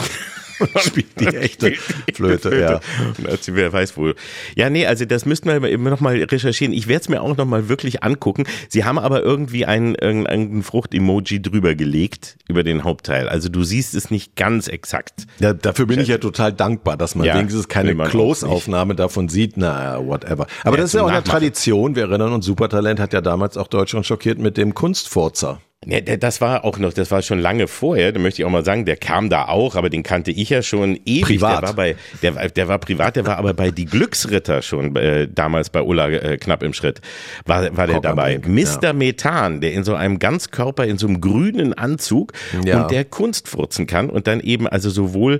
[0.77, 1.73] Spielt die echte
[2.13, 2.79] Flöte, ja.
[3.17, 4.11] Und wer weiß wo.
[4.55, 6.73] Ja, nee, also das müssten wir immer noch mal recherchieren.
[6.73, 8.43] Ich werde es mir auch noch mal wirklich angucken.
[8.69, 13.29] Sie haben aber irgendwie ein, irgendein Frucht-Emoji drüber gelegt über den Hauptteil.
[13.29, 15.27] Also du siehst es nicht ganz exakt.
[15.39, 19.57] Ja, dafür bin ich ja total dankbar, dass man Ja, wenigstens keine Close-Aufnahme davon sieht.
[19.57, 20.47] Na, whatever.
[20.63, 21.23] Aber Ja, das ist ja auch eine.
[21.23, 21.95] Tradition.
[21.95, 25.61] Wir erinnern uns, Supertalent hat ja damals auch Deutschland schockiert mit dem Kunstfurzer.
[25.83, 28.63] Ja, das war auch noch, das war schon lange vorher, da möchte ich auch mal
[28.63, 31.23] sagen, der kam da auch, aber den kannte ich ja schon ewig.
[31.23, 31.63] Privat.
[31.63, 34.95] Der war bei, der, war- der war privat, der war aber bei Die Glücksritter schon,
[34.95, 37.01] äh, damals bei Ulla äh, knapp im Schritt,
[37.47, 38.39] war, war der Rock dabei.
[38.45, 38.93] Mr.
[38.93, 42.83] Methan, der in so einem Ganzkörper, in so einem grünen Anzug Ja.
[42.83, 45.39] und der Kunst furzen kann und dann eben also sowohl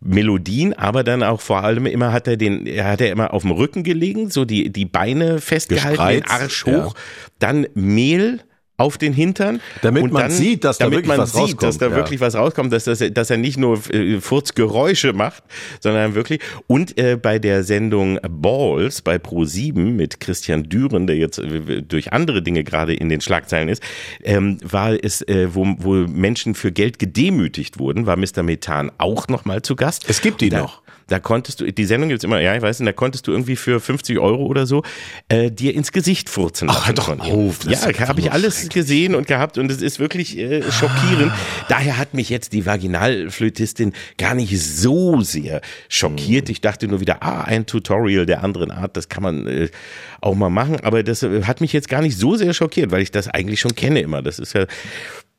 [0.00, 3.42] Melodien, aber dann auch vor allem immer hat er den, er hat er immer auf
[3.42, 6.86] dem Rücken gelegen, so die, die Beine festgehalten, den Arsch ja.
[6.86, 6.94] hoch,
[7.38, 8.40] dann Mehl
[8.76, 9.60] auf den Hintern.
[9.82, 11.96] Damit und man sieht, dass da damit wirklich man was sieht, rauskommt, dass da ja.
[11.96, 15.44] wirklich was rauskommt, dass, das, dass er nicht nur äh, Furzgeräusche macht,
[15.80, 16.40] sondern wirklich.
[16.66, 22.12] Und äh, bei der Sendung Balls bei Pro7 mit Christian Düren, der jetzt äh, durch
[22.12, 23.82] andere Dinge gerade in den Schlagzeilen ist,
[24.24, 28.42] ähm, war es, äh, wo, wo Menschen für Geld gedemütigt wurden, war Mr.
[28.42, 30.06] Methan auch noch mal zu Gast.
[30.08, 30.82] Es gibt die da, noch.
[31.12, 33.56] Da konntest du, die Sendung gibt's immer, ja, ich weiß nicht, da konntest du irgendwie
[33.56, 34.82] für 50 Euro oder so
[35.28, 39.14] äh, dir ins Gesicht furzen Ach, hör doch auf, das ja, habe ich alles gesehen
[39.14, 41.30] und gehabt und es ist wirklich äh, schockierend.
[41.68, 46.48] Daher hat mich jetzt die Vaginalflötistin gar nicht so sehr schockiert.
[46.48, 49.68] Ich dachte nur wieder, ah, ein Tutorial der anderen Art, das kann man äh,
[50.22, 50.80] auch mal machen.
[50.82, 53.60] Aber das äh, hat mich jetzt gar nicht so sehr schockiert, weil ich das eigentlich
[53.60, 54.22] schon kenne immer.
[54.22, 54.64] Das ist ja.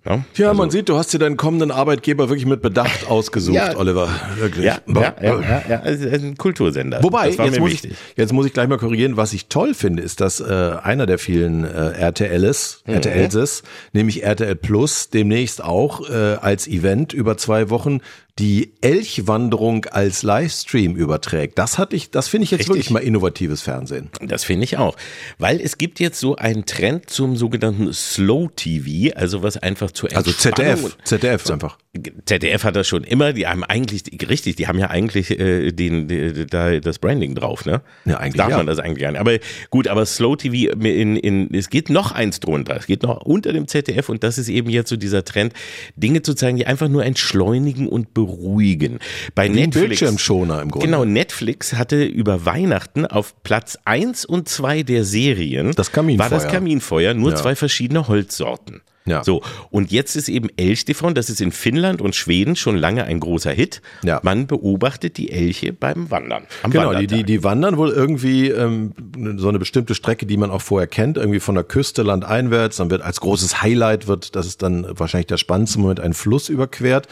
[0.06, 3.56] Ja, Ja, also- man sieht, du hast dir deinen kommenden Arbeitgeber wirklich mit Bedacht ausgesucht,
[3.56, 3.78] Ja.
[3.78, 4.10] Oliver.
[4.38, 4.66] Wirklich.
[4.66, 7.02] ja, ja, ja, ja, ja, es ist ein Kultursender.
[7.02, 7.92] Wobei, das war jetzt mir muss, wichtig.
[7.92, 10.44] ich, jetzt muss ich gleich mal korrigieren, was ich toll finde, ist, dass äh,
[10.84, 12.94] einer der vielen äh, RTLs, Mhm.
[12.96, 13.64] RTLs,
[13.94, 18.00] nämlich RTL Plus, demnächst auch äh, als Event über zwei Wochen
[18.40, 21.60] die Elchwanderung als Livestream überträgt.
[21.60, 22.76] Das hatte ich, das finde ich jetzt Richtig.
[22.76, 24.10] wirklich mal innovatives Fernsehen.
[24.22, 24.96] Das finde ich auch.
[25.38, 30.16] Weil es gibt jetzt so einen Trend zum sogenannten Slow TV, also was einfach zur
[30.16, 31.78] Also ZDF, ZDF einfach.
[32.26, 36.08] ZDF hat das schon immer, die haben eigentlich, richtig, die haben ja eigentlich äh, den,
[36.08, 37.84] die, da das Branding drauf, ne?
[38.06, 38.58] Ja, eigentlich Darf ja.
[38.58, 39.22] man das eigentlich gar nicht.
[39.22, 39.38] Aber
[39.70, 43.54] gut, aber Slow TV, in, in, es geht noch eins drunter, es geht noch unter
[43.54, 45.54] dem ZDF und das ist eben jetzt so dieser Trend,
[45.96, 49.00] Dinge zu zeigen, die einfach nur entschleunigen und beruhigen.
[49.36, 49.88] Bei Wie ein Netflix.
[49.88, 50.88] Bildschirmschoner im Grunde.
[50.88, 56.32] Genau, Netflix hatte über Weihnachten auf Platz eins und zwei der Serien Das Kaminfeuer.
[56.32, 57.36] war das Kaminfeuer, nur Ja.
[57.38, 58.82] zwei verschiedene Holzsorten.
[59.06, 59.24] Ja.
[59.24, 62.78] So, und jetzt ist eben Elch TV, und das ist in Finnland und Schweden schon
[62.78, 63.82] lange ein großer Hit.
[64.04, 64.22] Ja.
[64.24, 66.46] Man beobachtet die Elche beim Wandern.
[66.70, 68.94] Genau, die, die, die wandern wohl irgendwie ähm,
[69.38, 72.78] so eine bestimmte Strecke, die man auch vorher kennt, irgendwie von der Küste landeinwärts.
[72.78, 76.50] Dann wird als großes Highlight wird, das ist dann wahrscheinlich der spannendste Moment, ein Fluss
[76.50, 77.08] überquert.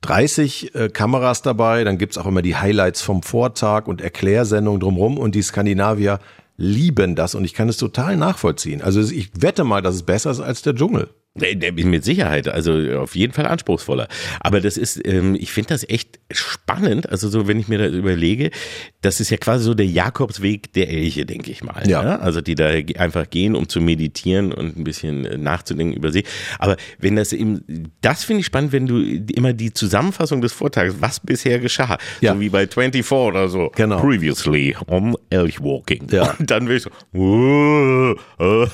[0.00, 5.18] 30 äh, Kameras dabei, dann gibt's auch immer die Highlights vom Vortag und Erklärsendungen drumherum
[5.18, 6.18] und die Skandinavier
[6.56, 8.82] lieben das und ich kann es total nachvollziehen.
[8.82, 11.10] Also ich wette mal, dass es besser ist als der Dschungel.
[11.38, 14.08] Mit Sicherheit, also auf jeden Fall anspruchsvoller.
[14.40, 17.08] Aber das ist, ähm, ich finde das echt spannend.
[17.10, 18.50] Also so, wenn ich mir das überlege,
[19.02, 21.82] das ist ja quasi so der Jakobsweg der Elche, denke ich mal.
[21.88, 22.02] Ja.
[22.02, 22.20] ne?
[22.20, 22.68] Also die da
[22.98, 26.24] einfach gehen, um zu meditieren und ein bisschen äh, nachzudenken über sie.
[26.58, 29.00] Aber wenn das eben, das finde ich spannend, wenn du
[29.34, 32.34] immer die Zusammenfassung des Vortrags, was bisher geschah, Ja.
[32.34, 33.70] so wie bei 24 oder so.
[33.76, 34.00] Genau.
[34.00, 36.08] Previously on Elchwalking.
[36.10, 36.34] Ja.
[36.38, 38.66] Und dann will ich so, uh, uh.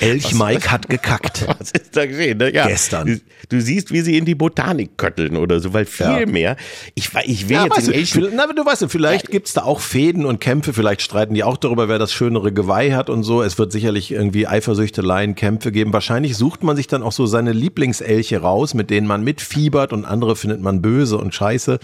[0.00, 1.46] Elch Mike hat gekackt.
[1.58, 2.38] Was ist da geschehen?
[2.38, 2.52] Ne?
[2.54, 3.06] Ja, Gestern.
[3.06, 3.20] Du,
[3.56, 6.26] du siehst, wie sie in die Botanik kötteln oder so, weil viel Ja.
[6.26, 6.56] mehr.
[6.94, 8.20] Ich, ich will Ja, jetzt weißt in du, Elchen.
[8.22, 11.44] vielleicht- na, du weißt, ja, vielleicht gibt's da auch Fäden und Kämpfe, vielleicht streiten die
[11.44, 13.42] auch darüber, wer das schönere Geweih hat und so.
[13.42, 15.92] Es wird sicherlich irgendwie Eifersüchteleien, Kämpfe geben.
[15.92, 20.04] Wahrscheinlich sucht man sich dann auch so seine Lieblingselche raus, mit denen man mitfiebert und
[20.04, 21.78] andere findet man böse und scheiße.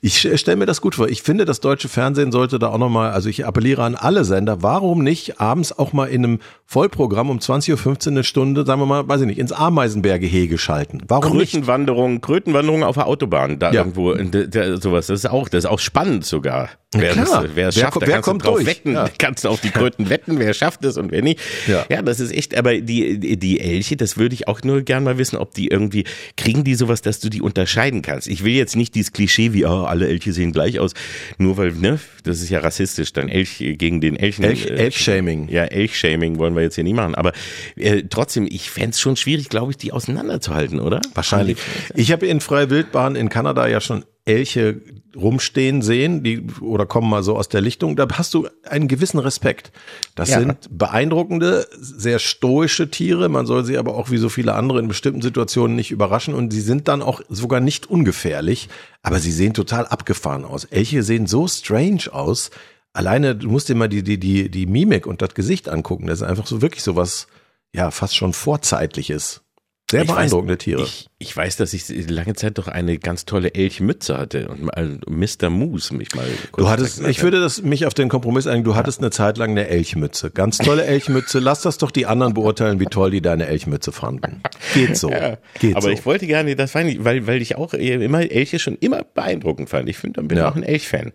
[0.00, 1.08] Ich stelle mir das gut vor.
[1.08, 4.62] Ich finde, das deutsche Fernsehen sollte da auch nochmal, also ich appelliere an alle Sender,
[4.62, 8.86] warum nicht abends auch mal in einem Vollprogramm um 20.15 Uhr eine Stunde, sagen wir
[8.86, 11.02] mal, weiß ich nicht, ins Ameisenbergehege schalten.
[11.08, 11.52] Warum nicht?
[11.52, 13.80] Krötenwanderung, Krötenwanderung auf der Autobahn, da Ja.
[13.80, 15.06] irgendwo, in de- sowas.
[15.08, 16.70] Das ist auch, das ist auch spannend sogar.
[16.96, 17.24] Wer, klar.
[17.24, 18.66] das, wer es Wer schafft, da wer du kommt drauf durch?
[18.68, 19.08] wetten, Ja.
[19.18, 21.40] kannst du auf die Kröten wetten, wer schafft es und wer nicht.
[21.66, 21.84] Ja.
[21.88, 25.18] ja, das ist echt, aber die, die- Elche, das würde ich auch nur gern mal
[25.18, 26.04] wissen, ob die irgendwie,
[26.36, 28.28] kriegen die sowas, dass du die unterscheiden kannst.
[28.28, 30.92] Ich will jetzt nicht dieses Klischee wie, oh, alle Elche sehen gleich aus,
[31.36, 34.44] nur weil, ne, das ist ja rassistisch, dann Elch gegen den Elchen.
[34.44, 35.48] Elch- äh, Elch-Shaming.
[35.48, 37.32] Ja, Elch-Shaming wollen wir jetzt hier nie machen, aber
[37.76, 41.00] äh, trotzdem, ich fänd's schon schwierig, glaube ich, die auseinanderzuhalten, oder?
[41.14, 41.58] Wahrscheinlich.
[41.94, 44.80] Ich habe in freier Wildbahn in Kanada ja schon Elche
[45.14, 47.94] rumstehen sehen, die oder kommen mal so aus der Lichtung.
[47.94, 49.70] Da hast du einen gewissen Respekt.
[50.14, 50.38] Das Ja.
[50.38, 53.28] sind beeindruckende, sehr stoische Tiere.
[53.28, 56.52] Man soll sie aber auch wie so viele andere in bestimmten Situationen nicht überraschen und
[56.54, 58.70] sie sind dann auch sogar nicht ungefährlich,
[59.02, 60.64] aber sie sehen total abgefahren aus.
[60.64, 62.50] Elche sehen so strange aus.
[62.94, 66.06] Alleine, du musst dir mal die, die, die, die Mimik und das Gesicht angucken.
[66.06, 67.26] Das ist einfach so wirklich so was,
[67.74, 69.42] ja, fast schon vorzeitliches.
[69.90, 70.82] Sehr Ich weiß- beeindruckende Tiere.
[70.84, 74.98] Ich, ich weiß, dass ich lange Zeit doch eine ganz tolle Elchmütze hatte und mal
[75.06, 75.50] Mr.
[75.50, 78.76] Moose mich mal kurz Du hattest, ich würde das mich auf den Kompromiss einigen, du
[78.76, 80.30] hattest eine Zeit lang eine Elchmütze.
[80.30, 81.38] Ganz tolle Elchmütze.
[81.38, 84.40] Lass das doch die anderen beurteilen, wie toll die deine Elchmütze fanden.
[84.72, 85.10] Geht so.
[85.10, 85.90] Ja, Geht aber so.
[85.90, 89.68] ich wollte gerne, das fand ich, weil, weil ich auch immer Elche schon immer beeindruckend
[89.68, 89.88] fand.
[89.90, 90.50] Ich finde, dann bin ich Ja.
[90.50, 91.12] auch ein Elch-Fan.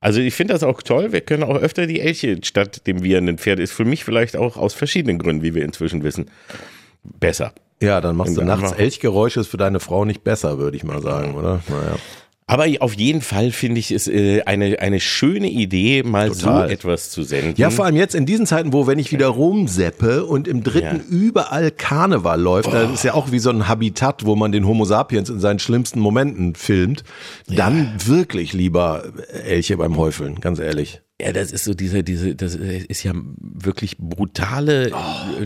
[0.00, 1.12] Also ich finde das auch toll.
[1.12, 3.58] Wir können auch öfter die Elche statt dem wiehernden Pferd.
[3.58, 6.30] Ist für mich vielleicht auch aus verschiedenen Gründen, wie wir inzwischen wissen,
[7.02, 7.52] besser.
[7.80, 10.76] ja, dann machst du Und nachts einfach- Elchgeräusche, ist für deine Frau nicht besser, würde
[10.76, 11.60] ich mal sagen, oder?
[11.68, 11.96] Naja.
[12.48, 16.66] Aber auf jeden Fall finde ich es äh, eine, eine schöne Idee, mal Total.
[16.66, 17.54] so etwas zu senden.
[17.56, 20.96] Ja, vor allem jetzt in diesen Zeiten, wo wenn ich wieder rumseppe und im dritten
[20.96, 21.02] Ja.
[21.10, 24.86] überall Karneval läuft, das ist ja auch wie so ein Habitat, wo man den Homo
[24.86, 27.04] sapiens in seinen schlimmsten Momenten filmt,
[27.46, 29.04] dann wirklich lieber
[29.46, 31.02] Elche beim Häufeln, ganz ehrlich.
[31.20, 34.92] Ja, das ist so diese, diese, das ist ja wirklich brutale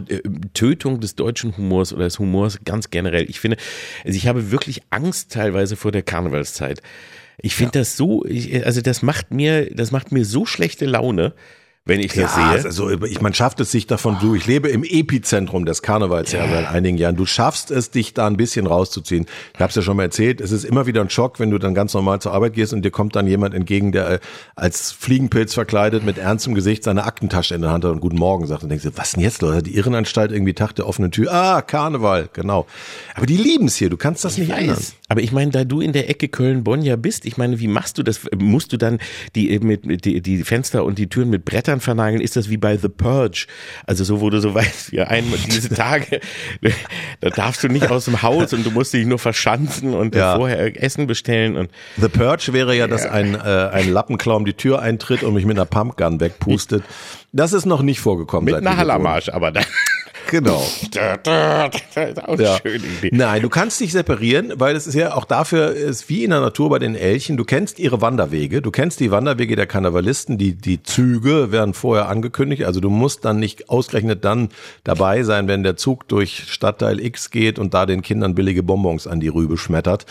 [0.08, 0.20] äh,
[0.52, 3.28] Tötung des deutschen Humors oder des Humors ganz generell.
[3.30, 3.56] Ich finde,
[4.04, 6.82] also ich habe wirklich Angst teilweise vor der Karnevalszeit.
[7.38, 11.32] Ich finde das so, ich, also das macht mir, das macht mir so schlechte Laune,
[11.85, 12.64] wenn ich das Ja, sehe.
[12.64, 16.49] also ich, man schafft es sich davon, du, ich lebe im Epizentrum des Karnevals ja.
[16.49, 17.16] seit einigen Jahren.
[17.16, 19.27] Du schaffst es, dich da ein bisschen rauszuziehen.
[19.55, 21.59] Ich habe es ja schon mal erzählt, es ist immer wieder ein Schock, wenn du
[21.59, 24.18] dann ganz normal zur Arbeit gehst und dir kommt dann jemand entgegen, der äh,
[24.55, 28.47] als Fliegenpilz verkleidet mit ernstem Gesicht seine Aktentasche in der Hand hat und Guten Morgen
[28.47, 29.64] sagt und denkst du, was denn jetzt, Leute?
[29.64, 31.33] Die Irrenanstalt irgendwie Tag der offenen Tür.
[31.33, 32.66] Ah, Karneval, genau.
[33.16, 34.79] Aber die lieben es hier, du kannst das nicht ändern.
[35.09, 37.99] Aber ich meine, da du in der Ecke Köln-Bonn ja bist, ich meine, wie machst
[37.99, 38.21] du das?
[38.38, 38.99] Musst du dann
[39.35, 42.20] die, mit, mit, die, die Fenster und die Türen mit Brettern vernageln?
[42.20, 43.46] Ist das wie bei The Purge?
[43.87, 46.20] Also so, wo du so weißt, ja, einmal diese Tage,
[47.20, 50.37] da darfst du nicht aus dem Haus und du musst dich nur verschanzen und Ja.
[50.37, 54.54] vorher Essen bestellen und The Purge wäre ja, dass ein, äh, ein Lappenklau um die
[54.54, 56.82] Tür eintritt und mich mit einer Pumpgun wegpustet.
[57.32, 58.44] Das ist noch nicht vorgekommen.
[58.44, 58.76] mit einer.
[58.76, 59.64] Hallermarsch, aber dann.
[60.33, 60.57] Genau.
[62.27, 62.59] auch Ja.
[62.61, 63.11] schöne Idee.
[63.12, 66.40] Nein, du kannst dich separieren, weil es ist ja auch dafür ist wie in der
[66.40, 67.37] Natur bei den Elchen.
[67.37, 72.09] Du kennst ihre Wanderwege, du kennst die Wanderwege der Karnevalisten, die die Züge werden vorher
[72.09, 72.64] angekündigt.
[72.64, 74.49] Also du musst dann nicht ausgerechnet dann
[74.83, 79.07] dabei sein, wenn der Zug durch Stadtteil X geht und da den Kindern billige Bonbons
[79.07, 80.07] an die Rübe schmettert.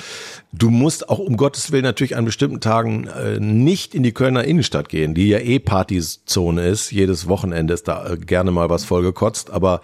[0.54, 4.44] Du musst auch um Gottes Willen natürlich an bestimmten Tagen äh, nicht in die Kölner
[4.44, 6.92] Innenstadt gehen, die ja eh Partyzone ist.
[6.92, 9.80] Jedes Wochenende ist da äh, gerne mal was vollgekotzt, aber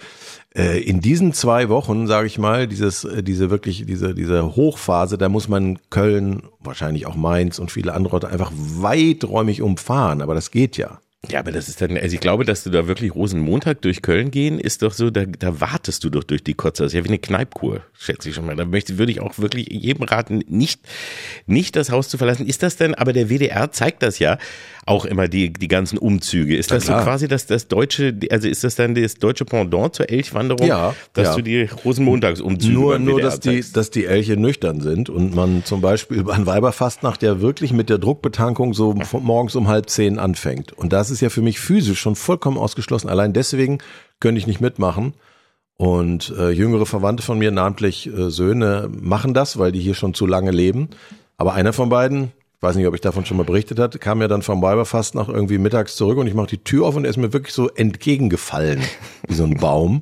[0.53, 5.17] äh, in diesen zwei Wochen, sage ich mal, dieses, äh, diese wirklich, diese, diese Hochphase,
[5.17, 10.33] da muss man Köln, wahrscheinlich auch Mainz und viele andere Orte einfach weiträumig umfahren, aber
[10.33, 10.99] das geht ja.
[11.29, 14.31] Ja, aber das ist dann, also ich glaube, dass du da wirklich Rosenmontag durch Köln
[14.31, 16.83] gehen, ist doch so, da, da wartest du doch durch die Kotze.
[16.83, 18.55] Das ist ja wie eine Kneipkur, schätze ich schon mal.
[18.55, 20.81] Da möchte, würde ich auch wirklich jedem raten, nicht,
[21.45, 22.45] nicht das Haus zu verlassen.
[22.45, 24.37] Ist das denn, aber der WDR zeigt das ja
[24.87, 26.55] auch immer, die, die ganzen Umzüge.
[26.55, 30.09] Ist das so quasi das, das deutsche, also ist das dann das deutsche Pendant zur
[30.09, 30.65] Elchwanderung?
[30.65, 31.35] Ja, Dass ja.
[31.35, 35.81] du die Rosenmontagsumzüge Nur, nur dass die, dass die Elche nüchtern sind und man zum
[35.81, 40.71] Beispiel an Weiberfastnacht ja wirklich mit der Druckbetankung so morgens um halb zehn anfängt.
[40.71, 43.09] Und das ist ja für mich physisch schon vollkommen ausgeschlossen.
[43.09, 43.79] Allein deswegen
[44.19, 45.13] könnte ich nicht mitmachen.
[45.77, 50.15] Und äh, jüngere Verwandte von mir, namentlich äh, Söhne, machen das, weil die hier schon
[50.15, 50.89] zu lange leben.
[51.37, 54.19] Aber einer von beiden, ich weiß nicht, ob ich davon schon mal berichtet hatte, kam
[54.19, 57.11] ja dann vom Weiberfastnacht irgendwie mittags zurück und ich mache die Tür auf und er
[57.11, 58.81] ist mir wirklich so entgegengefallen,
[59.27, 60.01] wie so ein Baum.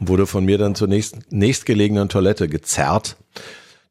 [0.00, 3.16] Wurde von mir dann zur nächsten, nächstgelegenen Toilette gezerrt,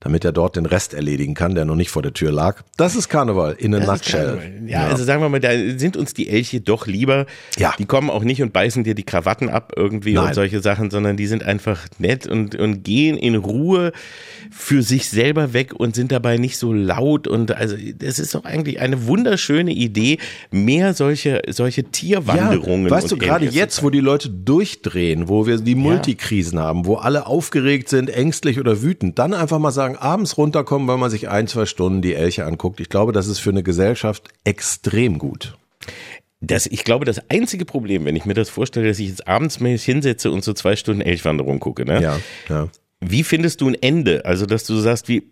[0.03, 2.61] damit er dort den Rest erledigen kann, der noch nicht vor der Tür lag.
[2.77, 4.37] Das ist Karneval in a nutshell.
[4.37, 4.69] Karneval.
[4.69, 7.25] Ja, also sagen wir mal, da sind uns die Elche doch lieber.
[7.57, 7.73] Ja.
[7.77, 10.27] Die kommen auch nicht und beißen dir die Krawatten ab irgendwie Nein.
[10.27, 13.93] und solche Sachen, sondern die sind einfach nett und, und gehen in Ruhe
[14.51, 18.45] für sich selber weg und sind dabei nicht so laut und also das ist doch
[18.45, 20.19] eigentlich eine wunderschöne Idee,
[20.51, 22.85] mehr solche, solche Tierwanderungen.
[22.85, 26.95] Ja, weißt du, gerade jetzt, wo die Leute durchdrehen, wo wir die Multikrisen haben, wo
[26.95, 31.29] alle aufgeregt sind, ängstlich oder wütend, dann einfach mal sagen, abends runterkommen, weil man sich
[31.29, 32.79] ein, zwei Stunden die Elche anguckt.
[32.79, 35.57] Ich glaube, das ist für eine Gesellschaft extrem gut.
[36.41, 39.59] Das, ich glaube, das einzige Problem, wenn ich mir das vorstelle, dass ich jetzt abends
[39.61, 42.01] mich hinsetze und so zwei Stunden Elchwanderung gucke, ne?
[42.01, 42.67] Ja, ja.
[42.99, 44.25] Wie findest du ein Ende?
[44.25, 45.23] Also, dass du sagst, wie,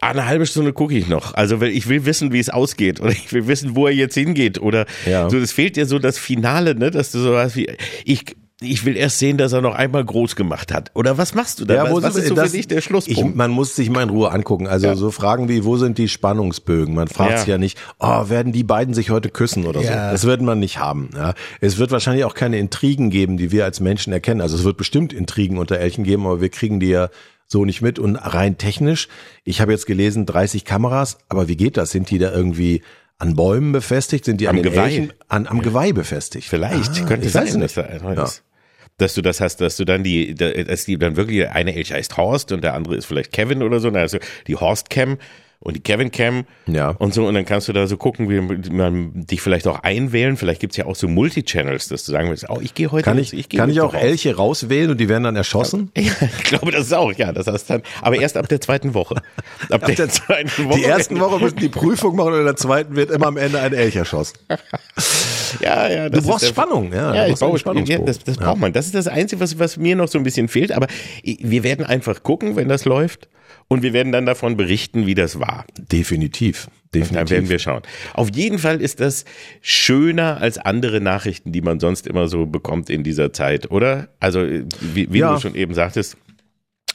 [0.00, 1.34] ah, eine halbe Stunde gucke ich noch.
[1.34, 3.00] Also, weil ich will wissen, wie es ausgeht.
[3.00, 4.60] Oder ich will wissen, wo er jetzt hingeht.
[4.60, 5.28] Oder Ja.
[5.28, 6.90] so, es fehlt dir so das Finale, ne?
[6.92, 7.68] Dass du so was wie,
[8.04, 10.90] ich, ich will erst sehen, dass er noch einmal groß gemacht hat.
[10.94, 11.90] Oder was machst du da?
[11.90, 13.36] wo was, was ist so das- für dich der Ich, Schlusspunkt?
[13.36, 14.66] man muss sich mal in Ruhe angucken.
[14.66, 14.94] Also Ja.
[14.96, 16.94] so Fragen wie, wo sind die Spannungsbögen?
[16.94, 17.38] Man fragt Ja.
[17.38, 20.06] sich ja nicht, oh, werden die beiden sich heute küssen oder Ja.
[20.08, 20.12] so.
[20.12, 21.10] Das wird man nicht haben.
[21.14, 21.34] Ja.
[21.60, 24.40] Es wird wahrscheinlich auch keine Intrigen geben, die wir als Menschen erkennen.
[24.40, 27.08] Also es wird bestimmt Intrigen unter Elchen geben, aber wir kriegen die ja
[27.46, 27.98] so nicht mit.
[27.98, 29.08] Und rein technisch,
[29.44, 31.90] ich habe jetzt gelesen, 30 Kameras, aber wie geht das?
[31.90, 32.82] Sind die da irgendwie
[33.18, 34.24] an Bäumen befestigt?
[34.24, 34.84] Sind die Am an Geweih.
[34.86, 36.48] Elchen, an, am Geweih befestigt?
[36.48, 37.82] Vielleicht Ah, könnte ich sein, dass, da-
[38.14, 38.42] dass,
[38.98, 42.16] dass du das hast, dass du dann die, dass die dann wirklich, eine Elch heißt
[42.16, 45.18] Horst und der andere ist vielleicht Kevin oder so, also die Horst Cam
[45.62, 46.90] und die Kevin Cam Ja.
[46.98, 50.36] und so und dann kannst du da so gucken, wie man dich vielleicht auch einwählen,
[50.36, 53.18] vielleicht gibt's ja auch so Multi-Channels, dass du sagen willst, oh, ich gehe heute, Kann
[53.18, 54.02] ich, gehe kann ich auch raus.
[54.02, 55.90] Elche rauswählen und die werden dann erschossen?
[55.98, 58.92] Ja, ich glaube, das ist auch, ja, das heißt dann, aber erst ab der zweiten
[58.94, 59.16] Woche.
[59.70, 60.78] Ab, der, zweiten Woche.
[60.78, 63.60] Die ersten Woche müssen die Prüfung machen und in der zweiten wird immer am Ende
[63.60, 64.36] ein Elch erschossen.
[65.60, 66.08] Ja, ja.
[66.08, 67.14] Du das brauchst Spannung, ja.
[67.14, 68.00] Ja, ich brauche Spannungsbogen.
[68.00, 68.44] Ja, das, das Ja.
[68.44, 68.72] braucht man.
[68.72, 70.72] Das ist das Einzige, was, was mir noch so ein bisschen fehlt.
[70.72, 70.86] Aber
[71.22, 73.28] wir werden einfach gucken, wenn das läuft.
[73.72, 75.64] Und wir werden dann davon berichten, wie das war.
[75.78, 76.68] Definitiv.
[76.94, 77.16] Definitiv.
[77.16, 77.80] Dann werden wir schauen.
[78.12, 79.24] Auf jeden Fall ist das
[79.62, 84.08] schöner als andere Nachrichten, die man sonst immer so bekommt in dieser Zeit, oder?
[84.20, 84.46] Also,
[84.80, 85.34] wie, wie Ja.
[85.34, 86.18] du schon eben sagtest,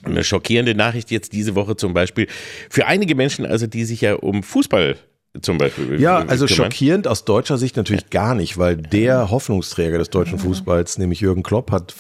[0.04, 2.28] eine schockierende Nachricht jetzt diese Woche zum Beispiel.
[2.70, 4.98] Für einige Menschen, also die sich ja um Fußball
[5.42, 6.48] zum Beispiel Ja, also kümmern.
[6.72, 11.44] schockierend aus deutscher Sicht natürlich gar nicht, weil der Hoffnungsträger des deutschen Fußballs, nämlich Jürgen
[11.44, 11.94] Klopp, hat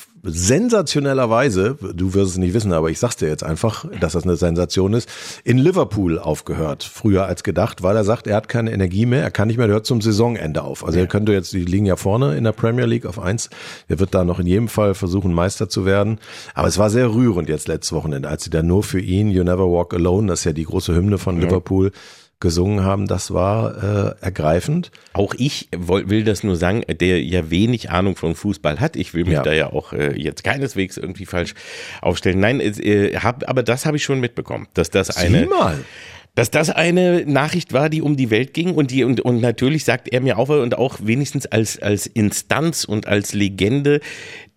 [0.67, 4.35] sensationellerweise, du wirst es nicht wissen, aber ich sag's dir jetzt einfach, dass das eine
[4.35, 5.09] Sensation ist,
[5.43, 9.31] in Liverpool aufgehört, früher als gedacht, weil er sagt, er hat keine Energie mehr, er
[9.31, 10.85] kann nicht mehr, der hört zum Saisonende auf.
[10.85, 13.49] Also er könnte jetzt, die liegen ja vorne in der Premier League auf eins,
[13.87, 16.19] er wird da noch in jedem Fall versuchen, Meister zu werden.
[16.53, 19.43] Aber es war sehr rührend jetzt letztes Wochenende, als sie da nur für ihn You
[19.43, 21.91] Never Walk Alone, das ist ja die große Hymne von Liverpool,
[22.39, 24.91] gesungen haben, das war äh, ergreifend.
[25.13, 28.95] Auch ich will das nur sagen, der ja wenig Ahnung von Fußball hat.
[28.95, 29.41] Ich will mich Ja.
[29.43, 31.55] da ja auch äh, jetzt keineswegs irgendwie falsch
[32.01, 32.39] aufstellen.
[32.39, 35.79] Nein, äh, hab, aber das habe ich schon mitbekommen, dass das eine, Sieh mal.
[36.35, 39.83] dass das eine Nachricht war, die um die Welt ging und die und, und natürlich
[39.83, 43.99] sagt er mir auch und auch wenigstens als als Instanz und als Legende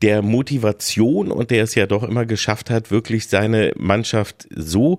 [0.03, 4.99] der Motivation und der es ja doch immer geschafft hat, wirklich seine Mannschaft so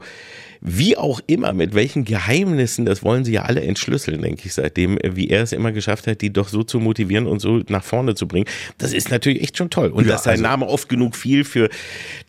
[0.63, 4.97] wie auch immer, mit welchen Geheimnissen, das wollen sie ja alle entschlüsseln, denke ich, seitdem,
[4.99, 7.83] äh, wie er es immer geschafft hat, die doch so zu motivieren und so nach
[7.83, 8.45] vorne zu bringen.
[8.77, 9.87] Das ist natürlich echt schon toll.
[9.89, 11.69] Und Ja, dass sein also- Name oft genug viel für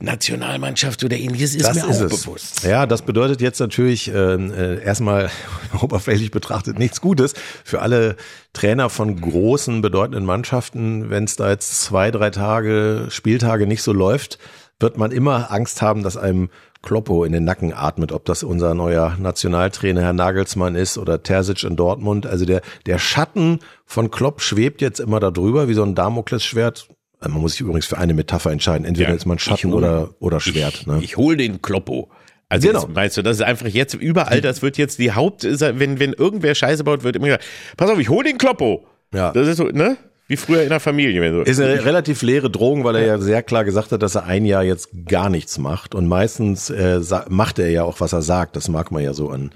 [0.01, 2.23] Nationalmannschaft oder ähnliches ist mir ist auch es.
[2.23, 2.65] bewusst.
[2.65, 5.31] Ja, das bedeutet jetzt natürlich äh, äh, erstmal
[5.81, 8.17] oberflächlich betrachtet nichts Gutes für alle
[8.53, 11.11] Trainer von großen, bedeutenden Mannschaften.
[11.11, 14.39] Wenn es da jetzt zwei, drei Tage, Spieltage nicht so läuft,
[14.81, 16.51] wird man immer Angst haben, dass einem
[16.83, 21.63] Kloppo in den Nacken atmet, ob das unser neuer Nationaltrainer Herr Nagelsmann ist oder Terzic
[21.65, 22.27] in Dortmund.
[22.27, 26.89] Also der, der Schatten von Klopp schwebt jetzt immer da drüber wie so ein Damoklesschwert.
[27.23, 28.85] Äh, Man muss sich übrigens für eine Metapher entscheiden.
[28.85, 30.75] Entweder Ja, ist man Schatten hol- oder, oder Schwert.
[30.75, 30.99] Ich, ne?
[31.03, 32.11] ich hol den Kloppo.
[32.49, 32.83] Also Genau.
[32.83, 36.13] jetzt, weißt du, das ist einfach jetzt überall, das wird jetzt die Haupt, wenn, wenn
[36.13, 37.45] irgendwer Scheiße baut, wird immer gesagt,
[37.79, 38.85] pass auf, ich hol den Kloppo.
[39.15, 39.33] Ja.
[39.33, 39.97] Das ist so, ne?
[40.33, 41.21] Wie früher in der Familie.
[41.21, 41.43] Wenn so.
[41.43, 44.47] Ist eine relativ leere Drohung, weil er ja sehr klar gesagt hat, dass er ein
[44.47, 45.95] Jahr jetzt gar nichts macht.
[45.95, 48.57] Und meistens äh, macht er ja auch, was er sagt.
[48.57, 49.51] Das mag man ja so an,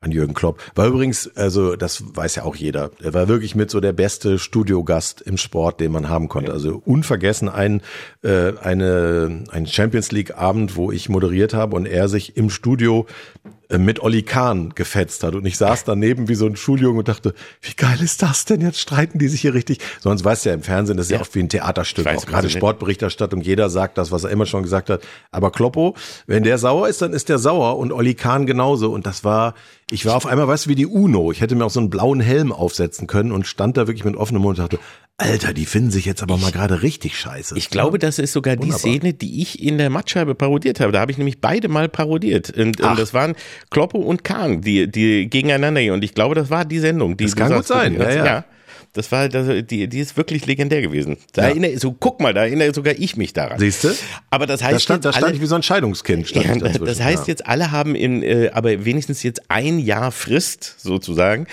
[0.00, 0.60] an Jürgen Klopp.
[0.74, 4.38] War übrigens, also das weiß ja auch jeder, er war wirklich mit so der beste
[4.38, 6.52] Studiogast im Sport, den man haben konnte.
[6.52, 7.80] Also unvergessen ein,
[8.22, 13.06] äh, eine, ein Champions League Abend, wo ich moderiert habe und er sich im Studio
[13.76, 15.34] mit Olli Kahn gefetzt hat.
[15.34, 18.62] Und ich saß daneben wie so ein Schuljunge und dachte, wie geil ist das denn?
[18.62, 19.78] Jetzt streiten die sich hier richtig.
[20.00, 21.20] Sonst weißt du ja im Fernsehen, das ist ja, Ja.
[21.20, 22.06] oft wie ein Theaterstück.
[22.06, 25.02] Weiß, auch gerade Sportberichterstattung, jeder sagt das, was er immer schon gesagt hat.
[25.32, 25.94] Aber Kloppo,
[26.26, 28.90] wenn der sauer ist, dann ist der sauer und Olli Kahn genauso.
[28.90, 29.52] Und das war,
[29.90, 31.30] ich war auf einmal, weißt du, wie die UNO.
[31.30, 34.16] Ich hätte mir auch so einen blauen Helm aufsetzen können und stand da wirklich mit
[34.16, 34.78] offenem Mund und dachte,
[35.20, 37.58] Alter, die finden sich jetzt aber mal gerade richtig scheiße.
[37.58, 38.78] Ich glaube, das ist sogar Wunderbar.
[38.78, 40.92] die Szene, die ich in der Mattscheibe parodiert habe.
[40.92, 42.50] Da habe ich nämlich beide mal parodiert.
[42.56, 43.34] Und, und das waren
[43.70, 45.92] Kloppo und Kahn, die, die gegeneinander gehen.
[45.92, 47.16] Und ich glaube, das war die Sendung.
[47.16, 48.44] Die Das kann gut sein, ja, ja.
[48.92, 51.18] Das war, das, die, die ist wirklich legendär gewesen.
[51.32, 51.48] Da Ja.
[51.48, 53.58] erinnere, so, guck mal, da erinnere sogar ich mich daran.
[53.58, 53.88] Siehst du?
[54.30, 56.30] Aber das heißt Da stand, da jetzt stand alle, ich wie so ein Scheidungskind.
[56.30, 57.32] Ja, ich das heißt ja.
[57.32, 61.46] jetzt, alle haben in, äh, aber wenigstens jetzt ein Jahr Frist sozusagen,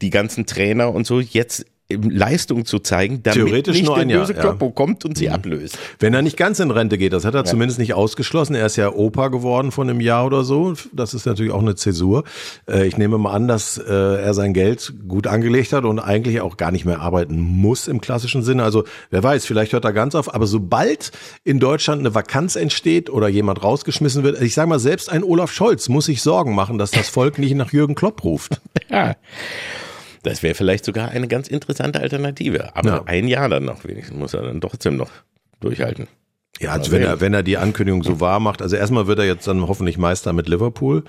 [0.00, 4.10] die ganzen Trainer und so jetzt Leistung zu zeigen, damit Theoretisch nicht nur der ein
[4.10, 4.38] Jahr, böse ja.
[4.38, 4.42] Mhm.
[4.42, 5.78] Kloppo kommt und sie ablöst.
[5.98, 8.54] Wenn er nicht ganz in Rente geht, das hat er zumindest nicht ausgeschlossen.
[8.54, 10.74] Er ist ja Opa geworden von einem Jahr oder so.
[10.92, 12.24] Das ist natürlich auch eine Zäsur.
[12.68, 16.42] Äh, Ich nehme mal an, dass äh, er sein Geld gut angelegt hat und eigentlich
[16.42, 18.64] auch gar nicht mehr arbeiten muss im klassischen Sinne.
[18.64, 20.34] Also wer weiß, vielleicht hört er ganz auf.
[20.34, 21.10] Aber sobald
[21.44, 25.50] in Deutschland eine Vakanz entsteht oder jemand rausgeschmissen wird, ich sage mal, selbst ein Olaf
[25.52, 28.60] Scholz muss sich Sorgen machen, dass das Volk nicht nach Jürgen Klopp ruft.
[28.90, 29.16] Ja.
[30.22, 32.76] Das wäre vielleicht sogar eine ganz interessante Alternative.
[32.76, 33.02] Aber Ja.
[33.06, 35.10] ein Jahr dann noch wenigstens muss er dann trotzdem noch
[35.60, 36.06] durchhalten.
[36.60, 39.26] Ja, also wenn er, wenn er die Ankündigung so wahr macht, also erstmal wird er
[39.26, 41.04] jetzt dann hoffentlich Meister mit Liverpool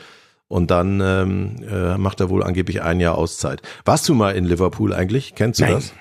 [0.48, 3.62] und dann ähm, äh, macht er wohl angeblich ein Jahr Auszeit.
[3.86, 5.34] Warst du mal in Liverpool eigentlich?
[5.36, 5.74] Kennst du Nein.
[5.74, 5.94] das?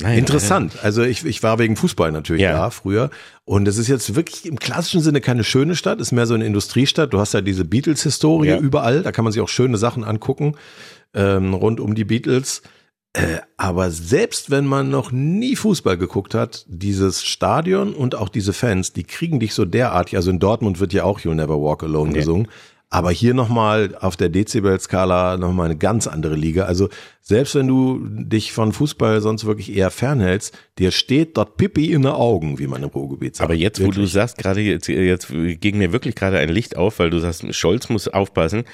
[0.00, 0.78] Nein, Interessant.
[0.84, 2.52] Also ich, ich war wegen Fußball natürlich Ja.
[2.52, 3.10] da früher.
[3.44, 6.46] Und es ist jetzt wirklich im klassischen Sinne keine schöne Stadt, ist mehr so eine
[6.46, 7.12] Industriestadt.
[7.12, 8.58] Du hast ja diese Beatles-Historie Ja.
[8.58, 10.54] überall, da kann man sich auch schöne Sachen angucken,
[11.14, 12.62] ähm, rund um die Beatles.
[13.14, 18.52] Äh, aber selbst wenn man noch nie Fußball geguckt hat, dieses Stadion und auch diese
[18.52, 21.82] Fans, die kriegen dich so derartig, also in Dortmund wird ja auch You'll Never Walk
[21.82, 22.18] Alone Ja.
[22.18, 22.48] gesungen,
[22.90, 26.64] aber hier nochmal auf der Dezibel-Skala nochmal eine ganz andere Liga.
[26.64, 26.88] Also
[27.20, 32.02] selbst wenn du dich von Fußball sonst wirklich eher fernhältst, dir steht dort Pippi in
[32.02, 33.44] den Augen, wie man im Ruhrgebiet sagt.
[33.44, 34.12] Aber jetzt, wo du Wirklich.
[34.12, 37.88] sagst, gerade jetzt, jetzt ging mir wirklich gerade ein Licht auf, weil du sagst, Scholz
[37.90, 38.64] muss aufpassen.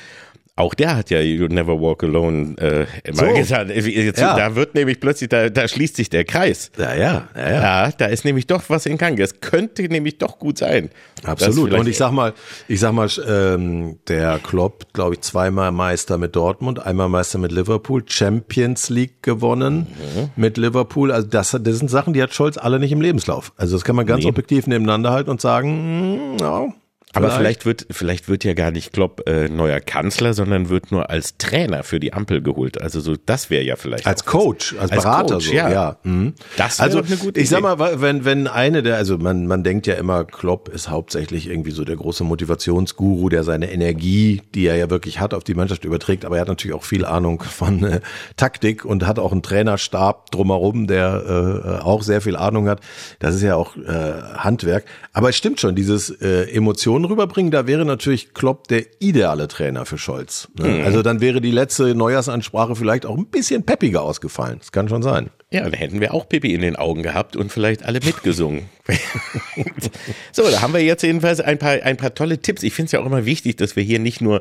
[0.56, 3.34] Auch der hat ja You Never Walk Alone äh, mal So.
[3.34, 3.70] gesagt.
[3.74, 4.36] Jetzt, Ja.
[4.36, 6.70] Da wird nämlich plötzlich, da, da schließt sich der Kreis.
[6.78, 7.50] Ja, ja, ja,
[7.86, 7.90] ja.
[7.90, 9.18] Da ist nämlich doch was in Gang.
[9.18, 10.90] Das könnte nämlich doch gut sein.
[11.24, 11.72] Absolut.
[11.72, 12.34] Und ich sag mal,
[12.68, 17.50] ich sag mal, ähm, der Klopp, glaube ich, zweimal Meister mit Dortmund, einmal Meister mit
[17.50, 20.30] Liverpool, Champions League gewonnen Mhm.
[20.36, 21.10] mit Liverpool.
[21.10, 23.52] Also das, das sind Sachen, die hat Scholz alle nicht im Lebenslauf.
[23.56, 24.30] Also das kann man ganz Nee.
[24.30, 26.74] objektiv nebeneinander halten und sagen, mm,
[27.14, 31.10] Aber vielleicht wird, vielleicht wird ja gar nicht Klopp äh, neuer Kanzler, sondern wird nur
[31.10, 32.80] als Trainer für die Ampel geholt.
[32.80, 34.06] Also so, das wäre ja vielleicht.
[34.06, 35.70] Als Coach, als, Als Berater Coach, so, ja.
[35.70, 35.96] ja.
[36.02, 36.34] mhm.
[36.56, 37.76] Das wäre also eine gute ich sag Idee.
[37.76, 41.70] mal, wenn wenn eine der, also man man denkt ja immer, Klopp ist hauptsächlich irgendwie
[41.70, 45.84] so der große Motivationsguru, der seine Energie, die er ja wirklich hat, auf die Mannschaft
[45.84, 46.24] überträgt.
[46.24, 48.00] Aber er hat natürlich auch viel Ahnung von äh,
[48.36, 52.80] Taktik und hat auch einen Trainerstab drumherum, der äh, auch sehr viel Ahnung hat.
[53.20, 54.84] Das ist ja auch äh, Handwerk.
[55.12, 59.86] Aber es stimmt schon, dieses äh, Emotionen rüberbringen, da wäre natürlich Klopp der ideale Trainer
[59.86, 60.48] für Scholz.
[60.58, 60.68] Ne?
[60.68, 60.84] Mhm.
[60.84, 64.58] Also dann wäre die letzte Neujahrsansprache vielleicht auch ein bisschen peppiger ausgefallen.
[64.58, 65.30] Das kann schon sein.
[65.50, 68.68] Ja, dann hätten wir auch Pippi in den Augen gehabt und vielleicht alle mitgesungen.
[70.32, 72.62] so, da haben wir jetzt jedenfalls ein paar, ein paar tolle Tipps.
[72.62, 74.40] Ich finde es ja auch immer wichtig, dass wir hier nicht nur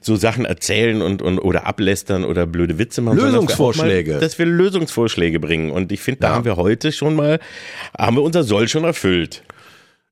[0.00, 3.18] so Sachen erzählen und, und oder ablästern oder blöde Witze machen.
[3.18, 4.12] sondern dass wir auch Lösungsvorschläge.
[4.14, 5.70] Mal, dass wir Lösungsvorschläge bringen.
[5.70, 6.34] Und ich finde, da Ja.
[6.34, 7.38] haben wir heute schon mal,
[7.96, 9.44] haben wir unser Soll schon erfüllt.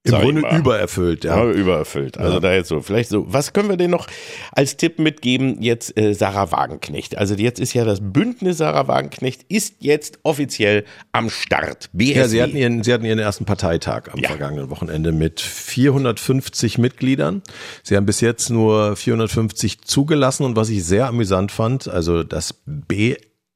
[0.07, 1.37] Im sag Grunde übererfüllt, ja.
[1.45, 2.19] Ja, übererfüllt.
[2.19, 3.25] Also da jetzt so, vielleicht so.
[3.29, 4.07] Was können wir denn noch
[4.53, 5.61] als Tipp mitgeben?
[5.62, 7.19] Jetzt äh, Sarah Wagenknecht.
[7.19, 11.90] Also jetzt ist ja das Bündnis Sarah Wagenknecht ist jetzt offiziell am Start.
[11.92, 12.12] BSW.
[12.14, 14.29] Ja, sie hatten, ihren, sie hatten ihren ersten Parteitag am Ja.
[14.29, 17.42] vergangenen Wochenende mit 450 Mitgliedern.
[17.83, 22.55] Sie haben bis jetzt nur 450 zugelassen und was ich sehr amüsant fand, also das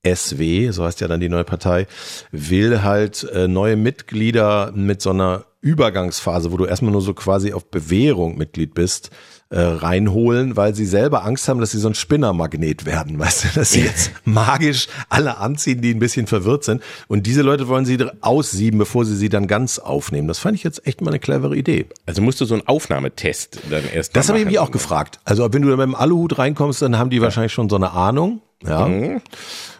[0.02, 1.86] BSW, so heißt ja dann die neue Partei,
[2.32, 7.52] will halt äh, neue Mitglieder mit so einer Übergangsphase, wo du erstmal nur so quasi
[7.52, 9.10] auf Bewährung Mitglied bist,
[9.50, 13.48] äh, reinholen, weil sie selber Angst haben, dass sie so ein Spinnermagnet werden, weißt du,
[13.56, 16.82] dass sie jetzt magisch alle anziehen, die ein bisschen verwirrt sind.
[17.08, 20.28] Und diese Leute wollen sie aussieben, bevor sie sie dann ganz aufnehmen.
[20.28, 21.86] Das fand ich jetzt echt mal eine clevere Idee.
[22.06, 25.18] Also musst du so einen Aufnahmetest dann erst Das habe ich mich auch gefragt.
[25.24, 27.90] Also wenn du da mit dem Aluhut reinkommst, dann haben die wahrscheinlich schon so eine
[27.90, 29.20] Ahnung, ja, Mhm.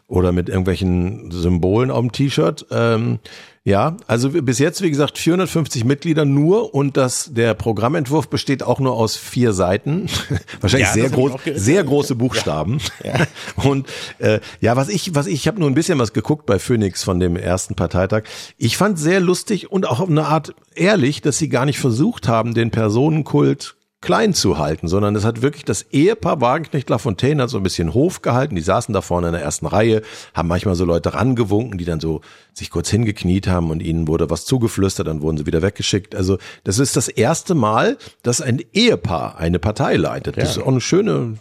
[0.09, 2.66] oder mit irgendwelchen Symbolen auf dem T-Shirt.
[2.72, 3.20] Ähm,
[3.62, 8.80] ja, also bis jetzt, wie gesagt, 450 Mitglieder nur und das, der Programmentwurf besteht auch
[8.80, 10.06] nur aus vier Seiten.
[10.62, 12.80] Wahrscheinlich Ja, sehr groß, sehr große Buchstaben.
[13.56, 13.86] Und
[14.18, 17.02] äh, ja, was ich, was ich, ich habe nur ein bisschen was geguckt bei Phoenix
[17.02, 18.22] von dem ersten Parteitag.
[18.56, 22.28] Ich fand sehr lustig und auch auf eine Art ehrlich, dass sie gar nicht versucht
[22.28, 27.51] haben, den Personenkult klein zu halten, sondern es hat wirklich das Ehepaar Wagenknecht Lafontaine hat
[27.51, 30.01] so ein bisschen Hof gehalten, die saßen da vorne in der ersten Reihe,
[30.34, 32.22] haben manchmal so Leute rangewunken, die dann so
[32.55, 36.14] sich kurz hingekniet haben und ihnen wurde was zugeflüstert, dann wurden sie wieder weggeschickt.
[36.14, 40.36] Also das ist das erste Mal, dass ein Ehepaar eine Partei leitet.
[40.36, 41.38] Das ist auch eine schöne,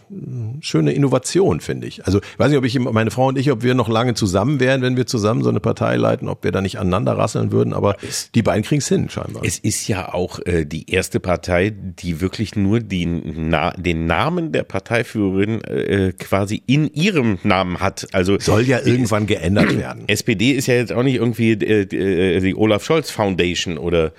[0.60, 2.04] schöne Innovation, finde ich.
[2.06, 4.60] Also ich weiß nicht, ob ich, meine Frau und ich, ob wir noch lange zusammen
[4.60, 7.72] wären, wenn wir zusammen so eine Partei leiten, ob wir da nicht aneinander rasseln würden,
[7.72, 7.96] aber
[8.34, 9.44] die beiden kriegen's hin, scheinbar.
[9.44, 14.52] Es ist ja auch äh, die erste Partei, die wirklich nur die, na, den Namen
[14.52, 18.08] der Parteiführerin äh, quasi in ihrem Namen hat.
[18.12, 20.04] Also Soll ja irgendwann geändert werden.
[20.08, 24.12] SPD ist ja jetzt auch nicht irgendwie äh, äh, die Olaf Scholz Foundation oder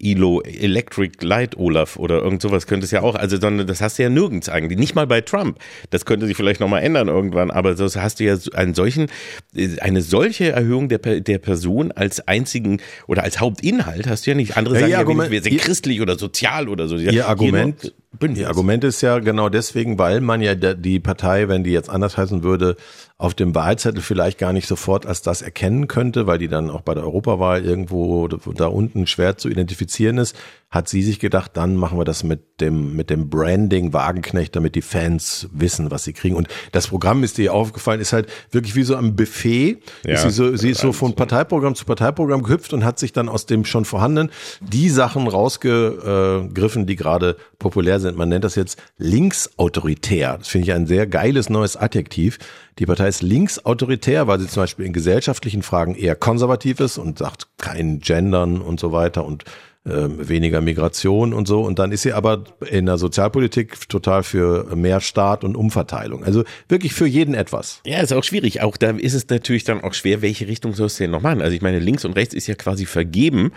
[0.00, 3.98] ILO Electric Light Olaf oder irgend sowas könnte es ja auch, also sondern das hast
[3.98, 5.58] du ja nirgends eigentlich, nicht mal bei Trump.
[5.90, 9.08] Das könnte sich vielleicht nochmal ändern irgendwann, aber das hast du ja einen solchen,
[9.56, 14.36] äh, eine solche Erhöhung der, der Person als einzigen oder als Hauptinhalt hast du ja
[14.36, 14.56] nicht.
[14.56, 16.96] Andere Ja, sagen ja, Argument- wir sind ihr- christlich oder sozial oder so.
[16.96, 17.92] Ihr Argument.
[18.34, 22.16] Ihr Argument ist ja genau deswegen, weil man ja die Partei, wenn die jetzt anders
[22.16, 22.76] heißen würde,
[23.20, 26.82] auf dem Wahlzettel vielleicht gar nicht sofort als das erkennen könnte, weil die dann auch
[26.82, 30.36] bei der Europawahl irgendwo da unten schwer zu identifizieren ist,
[30.70, 34.74] hat sie sich gedacht, dann machen wir das mit dem, mit dem Branding Wagenknecht, damit
[34.74, 36.36] die Fans wissen, was sie kriegen.
[36.36, 39.78] Und das Programm ist dir aufgefallen, ist halt wirklich wie so am Buffet.
[40.04, 40.14] Ja.
[40.14, 43.28] ist sie, so, sie ist so von Parteiprogramm zu Parteiprogramm gehüpft und hat sich dann
[43.28, 48.16] aus dem schon vorhandenen die Sachen rausgegriffen, die gerade populär sind.
[48.16, 50.36] Man nennt das jetzt linksautoritär.
[50.38, 52.38] Das finde ich ein sehr geiles neues Adjektiv.
[52.78, 57.18] Die Partei ist linksautoritär, weil sie zum Beispiel in gesellschaftlichen Fragen eher konservativ ist und
[57.18, 59.44] sagt kein Gendern und so weiter und
[59.84, 61.62] ähm, weniger Migration und so.
[61.62, 66.22] Und dann ist sie aber in der Sozialpolitik total für mehr Staat und Umverteilung.
[66.22, 67.80] Also wirklich für jeden etwas.
[67.84, 68.60] Ja, ist auch schwierig.
[68.60, 71.42] Auch da ist es natürlich dann auch schwer, welche Richtung sollst du denn noch machen?
[71.42, 73.52] Also ich meine, links und rechts ist ja quasi vergeben.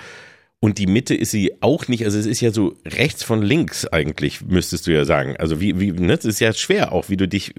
[0.63, 3.87] Und die Mitte ist sie auch nicht, also es ist ja so rechts von links
[3.87, 5.35] eigentlich, müsstest du ja sagen.
[5.39, 7.55] Also wie, wie, ne, es ist ja schwer auch, wie du dich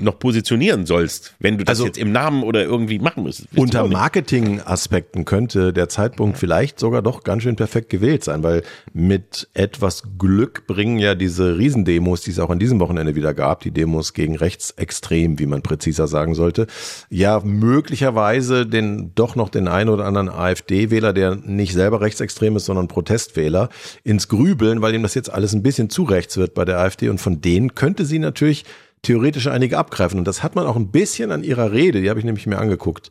[0.00, 3.48] noch positionieren sollst, wenn du das Also- jetzt im Namen oder irgendwie machen müsstest.
[3.54, 3.86] Unter.
[3.86, 8.62] Marketingaspekten könnte der Zeitpunkt vielleicht sogar doch ganz schön perfekt gewählt sein, weil
[8.94, 13.60] mit etwas Glück bringen ja diese Riesendemos, die es auch an diesem Wochenende wieder gab,
[13.60, 16.66] die Demos gegen rechtsextrem, wie man präziser sagen sollte,
[17.10, 22.66] ja möglicherweise den doch noch den einen oder anderen AfD-Wähler, der nicht selber rechtsextrem ist,
[22.66, 23.68] sondern Protestwähler,
[24.04, 27.08] ins Grübeln, weil ihm das jetzt alles ein bisschen zu rechts wird bei der AfD
[27.08, 28.64] und von denen könnte sie natürlich
[29.02, 30.18] theoretisch einige abgreifen.
[30.18, 32.58] Und das hat man auch ein bisschen an ihrer Rede, die habe ich nämlich mir
[32.58, 33.10] angeguckt,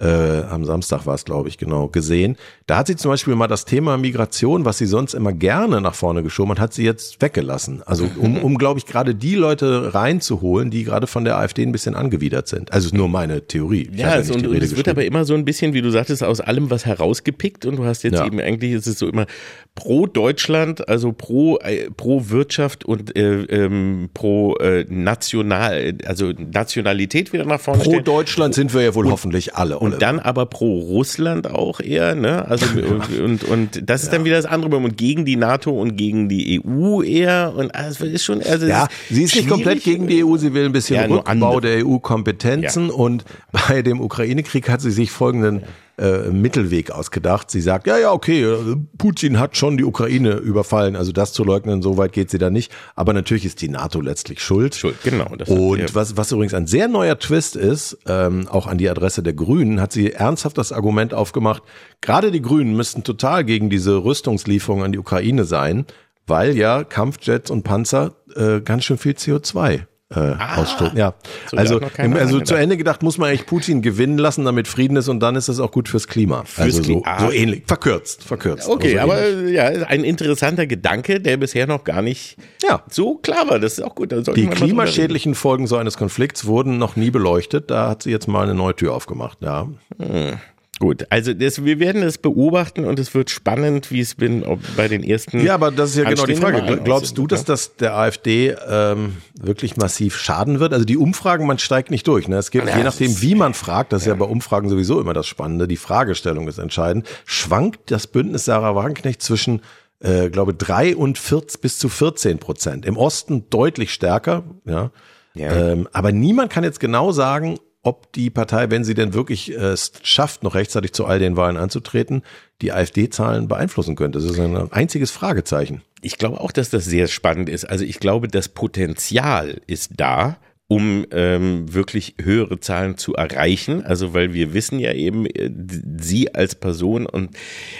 [0.00, 2.36] äh, am Samstag war es, glaube ich, genau, gesehen.
[2.66, 5.94] Da hat sie zum Beispiel mal das Thema Migration, was sie sonst immer gerne nach
[5.94, 7.82] vorne geschoben hat, hat sie jetzt weggelassen.
[7.84, 11.72] Also um, um glaube ich, gerade die Leute reinzuholen, die gerade von der AfD ein
[11.72, 12.72] bisschen angewidert sind.
[12.72, 13.88] Also ist nur meine Theorie.
[13.92, 15.90] Ich Ja, es, nicht und, und es wird aber immer so ein bisschen, wie du
[15.90, 18.26] sagtest, aus allem was herausgepickt und du hast jetzt Ja.
[18.26, 19.26] eben eigentlich, ist es so immer
[19.74, 27.32] pro Deutschland, also pro, äh, pro Wirtschaft und äh, ähm, pro äh, National, also Nationalität
[27.32, 28.04] wieder nach vorne Pro stellen.
[28.04, 29.78] Deutschland sind wir ja wohl hoffentlich alle.
[29.78, 32.46] Und dann aber pro Russland auch eher, ne?
[32.46, 32.66] Also
[33.22, 36.60] und, und das ist dann wieder das andere und gegen die NATO und gegen die
[36.64, 40.36] EU eher und also ist schon also Ja, sie ist nicht komplett gegen die EU,
[40.36, 43.24] sie will ein bisschen Ja, Rückbau der EU-Kompetenzen und
[43.68, 45.62] bei dem Ukraine-Krieg hat sie sich folgenden
[45.98, 47.50] äh, Mittelweg ausgedacht.
[47.50, 51.44] Sie sagt, ja, ja, okay, äh, Putin hat schon die Ukraine überfallen, also das zu
[51.44, 52.72] leugnen, so weit geht sie da nicht.
[52.94, 54.74] Aber natürlich ist die NATO letztlich schuld.
[54.74, 55.26] Schuld, genau.
[55.46, 59.32] Und was, was übrigens ein sehr neuer Twist ist, ähm, auch an die Adresse der
[59.32, 61.62] Grünen, hat sie ernsthaft das Argument aufgemacht,
[62.00, 65.86] gerade die Grünen müssten total gegen diese Rüstungslieferungen an die Ukraine sein,
[66.26, 70.96] weil ja Kampfjets und Panzer äh, ganz schön viel CO2 äh, ah, ausstoßen.
[70.96, 71.14] Ja,
[71.50, 75.08] so also, also zu Ende gedacht muss man eigentlich Putin gewinnen lassen, damit Frieden ist
[75.08, 76.44] und dann ist es auch gut fürs Klima.
[76.44, 77.20] Fürs also so, Klima.
[77.20, 78.68] so ähnlich, verkürzt, verkürzt.
[78.68, 82.82] Okay, so aber ja, ein interessanter Gedanke, der bisher noch gar nicht ja.
[82.90, 83.58] so klar war.
[83.58, 84.12] Das ist auch gut.
[84.34, 87.70] Die klimaschädlichen Folgen so eines Konflikts wurden noch nie beleuchtet.
[87.70, 89.38] Da hat sie jetzt mal eine neue Tür aufgemacht.
[89.42, 89.68] Ja.
[89.98, 90.38] Hm.
[90.78, 94.60] Gut, also das, wir werden es beobachten und es wird spannend, wie es bin ob
[94.76, 95.40] bei den ersten.
[95.40, 96.80] Ja, aber das ist ja genau die Frage.
[96.84, 100.72] Glaubst du, dass das der AfD ähm, wirklich massiv schaden wird?
[100.72, 102.28] Also die Umfragen, man steigt nicht durch.
[102.28, 102.36] Ne?
[102.36, 104.12] Es gibt, ja, je nachdem, wie man fragt, das ist ja.
[104.12, 108.76] ja bei Umfragen sowieso immer das Spannende, die Fragestellung ist entscheidend, schwankt das Bündnis Sarah
[108.76, 109.62] Wagenknecht zwischen
[110.00, 112.86] äh, glaube drei und 14, bis zu 14 Prozent.
[112.86, 114.92] Im Osten deutlich stärker, ja.
[115.34, 115.52] ja.
[115.52, 119.72] Ähm, aber niemand kann jetzt genau sagen, ob die Partei, wenn sie denn wirklich äh,
[119.72, 122.22] es schafft, noch rechtzeitig zu all den Wahlen anzutreten,
[122.60, 124.18] die AfD-Zahlen beeinflussen könnte.
[124.18, 125.82] Das ist ein einziges Fragezeichen.
[126.02, 127.64] Ich glaube auch, dass das sehr spannend ist.
[127.64, 130.38] Also ich glaube, das Potenzial ist da
[130.70, 133.84] um ähm, wirklich höhere Zahlen zu erreichen.
[133.84, 135.50] Also weil wir wissen ja eben, äh,
[135.98, 137.30] sie als Person und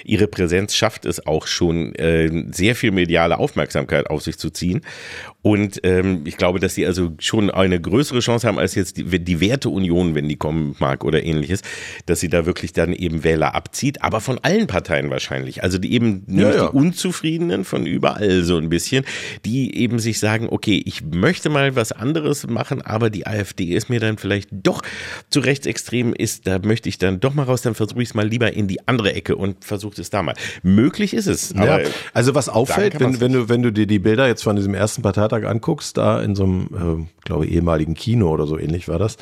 [0.05, 4.81] ihre Präsenz schafft es auch schon, äh, sehr viel mediale Aufmerksamkeit auf sich zu ziehen.
[5.43, 9.05] Und ähm, ich glaube, dass sie also schon eine größere Chance haben als jetzt die,
[9.05, 11.63] die Werteunion, wenn die kommen mag oder ähnliches,
[12.07, 15.63] dass sie da wirklich dann eben Wähler abzieht, aber von allen Parteien wahrscheinlich.
[15.63, 16.67] Also die eben ja, ja.
[16.67, 19.05] die Unzufriedenen von überall so ein bisschen,
[19.45, 23.89] die eben sich sagen, okay, ich möchte mal was anderes machen, aber die AfD ist
[23.91, 24.83] mir dann vielleicht doch
[25.31, 28.27] zu rechtsextrem ist, da möchte ich dann doch mal raus, dann versuche ich es mal
[28.27, 30.35] lieber in die andere Ecke und versuche es da mal.
[30.65, 31.55] Möglich ist es.
[31.55, 31.79] Ja,
[32.13, 35.03] also was auffällt, wenn, wenn du, wenn du dir die Bilder jetzt von diesem ersten
[35.03, 38.99] Parteitag Samstag anguckst, da in so einem, äh, glaube ehemaligen Kino oder so ähnlich war
[38.99, 39.17] das,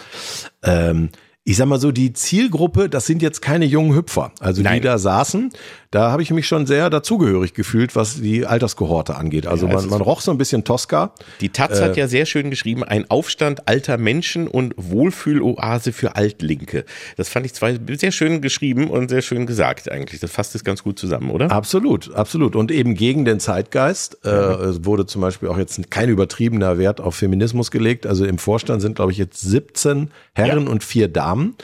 [0.63, 1.11] ähm,
[1.49, 4.33] ich sag mal so, die Zielgruppe, das sind jetzt keine jungen Hüpfer.
[4.41, 4.75] Also Nein.
[4.75, 5.53] die da saßen,
[5.93, 9.47] da habe ich mich schon sehr dazugehörig gefühlt, was die Alterskohorte angeht.
[9.47, 11.15] Also ja, man, man roch so ein bisschen Tosca.
[11.41, 16.17] Die Taz äh, hat ja sehr schön geschrieben, ein Aufstand alter Menschen und Wohlfühloase für
[16.17, 16.85] Altlinke.
[17.17, 20.21] Das fand ich zwar sehr schön geschrieben und sehr schön gesagt eigentlich.
[20.21, 21.53] Das fasst es ganz gut zusammen, oder?
[21.53, 22.57] Absolut, absolut.
[22.57, 24.85] Und eben gegen den Zeitgeist äh, mhm.
[24.85, 28.05] wurde zum Beispiel auch jetzt kein übertriebener Wert auf Feminismus gelegt.
[28.05, 30.71] Also im Vorstand sind, glaube ich, jetzt 17 Herren ja.
[30.73, 31.36] und vier Damen.
[31.37, 31.55] Mhm.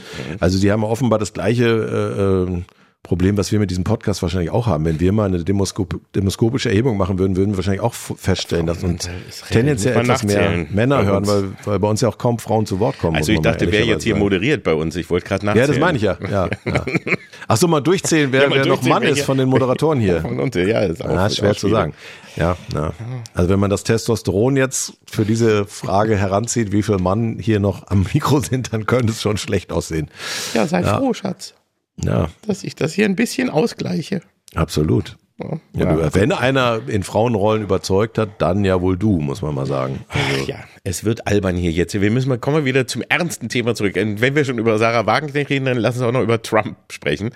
[0.41, 2.62] Also die haben offenbar das gleiche äh, äh,
[3.03, 4.85] Problem, was wir mit diesem Podcast wahrscheinlich auch haben.
[4.85, 8.85] Wenn wir mal eine Demoskop demoskopische Erhebung machen würden, würden wir wahrscheinlich auch feststellen, dass
[8.85, 9.11] uns
[9.51, 12.99] tendenziell etwas mehr Männer hören, weil, weil bei uns ja auch kaum Frauen zu Wort
[13.01, 13.17] kommen.
[13.17, 14.95] Also ich dachte, wer jetzt hier moderiert bei uns.
[14.95, 15.67] Ich wollte gerade nachzählen.
[15.67, 16.17] Ja, das meine ich ja.
[16.31, 16.85] ja, ja.
[17.49, 20.21] Ach so, mal durchzählen, wer, ja, wer durchzählen, noch Mann ist von den Moderatoren hier.
[20.23, 21.95] Von uns, ja, ist auch, Na, ist schwer auch zu sagen.
[22.37, 22.93] Ja, ja.
[23.35, 27.89] Also wenn man das Testosteron jetzt für diese Frage heranzieht, wie viel Mann hier noch
[27.89, 30.09] am Mikro sind, dann könnte es schon schlecht aussehen.
[30.55, 31.55] Ja, sei froh, Schatz.
[31.97, 32.28] Ja.
[32.47, 34.22] Dass ich das hier ein bisschen ausgleiche.
[34.55, 35.16] Absolut.
[35.74, 39.66] Ja, ja, wenn einer in Frauenrollen überzeugt hat, dann ja wohl du, muss man mal
[39.66, 40.05] sagen.
[40.09, 40.24] Also.
[40.43, 42.01] Ach ja, es wird albern hier jetzt.
[42.01, 43.95] Wir müssen mal, kommen wir wieder zum ernsten Thema zurück.
[43.97, 47.30] Wenn wir schon über Sarah Wagenknecht reden, dann lass uns auch noch über Trump sprechen,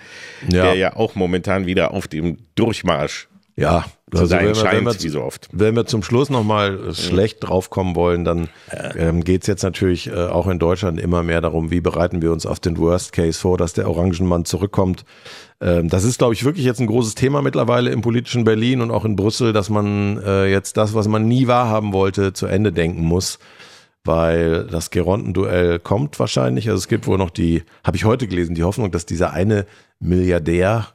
[0.49, 0.63] ja.
[0.63, 3.27] der ja auch momentan wieder auf dem Durchmarsch
[3.57, 5.49] ja, zu also sein wenn wir, scheint, wir, wie so oft.
[5.51, 6.93] Wenn wir zum Schluss nochmal mhm.
[6.93, 8.47] schlecht draufkommen wollen, dann
[8.95, 12.31] ähm, geht es jetzt natürlich äh, auch in Deutschland immer mehr darum, wie bereiten wir
[12.31, 15.03] uns auf den Worst Case vor, dass der Orangenmann zurückkommt.
[15.59, 18.91] Ähm, das ist, glaube ich, wirklich jetzt ein großes Thema mittlerweile im politischen Berlin und
[18.91, 22.71] auch in Brüssel, dass man äh, jetzt das, was man nie wahrhaben wollte, zu Ende
[22.71, 23.39] denken muss
[24.07, 26.69] weil das Geronten-Duell kommt wahrscheinlich.
[26.69, 29.65] Also es gibt wohl noch die, habe ich heute gelesen, die Hoffnung, dass dieser eine
[29.99, 30.87] Milliardär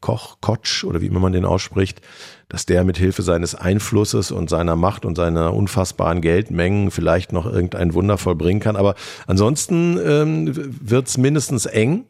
[0.00, 2.00] Koch, Kotsch oder wie immer man den ausspricht,
[2.48, 7.46] dass der mit Hilfe seines Einflusses und seiner Macht und seiner unfassbaren Geldmengen vielleicht noch
[7.46, 8.76] irgendein Wunder vollbringen kann.
[8.76, 8.94] Aber
[9.26, 12.04] ansonsten ähm, wird es mindestens eng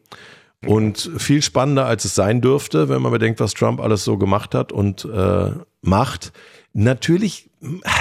[0.65, 4.55] und viel spannender, als es sein dürfte, wenn man bedenkt, was Trump alles so gemacht
[4.55, 5.51] hat und äh,
[5.81, 6.31] macht.
[6.77, 7.49] Natürlich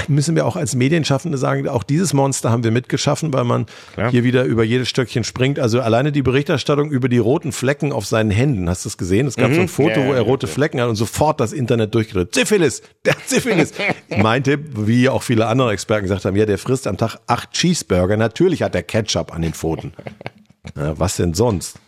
[0.08, 4.10] müssen wir auch als Medienschaffende sagen, auch dieses Monster haben wir mitgeschaffen, weil man Klar.
[4.10, 5.60] hier wieder über jedes Stöckchen springt.
[5.60, 9.28] Also alleine die Berichterstattung über die roten Flecken auf seinen Händen, hast du es gesehen?
[9.28, 9.54] Es gab mhm.
[9.54, 9.68] so ein mhm.
[9.68, 10.52] Foto, ja, wo er rote ja.
[10.52, 12.34] Flecken hat und sofort das Internet durchgerührt.
[12.34, 13.74] Syphilis, der Syphilis.
[14.08, 18.16] Meinte, wie auch viele andere Experten gesagt haben, ja, der frisst am Tag acht Cheeseburger.
[18.16, 19.92] Natürlich hat er Ketchup an den Pfoten.
[20.76, 21.78] Ja, was denn sonst?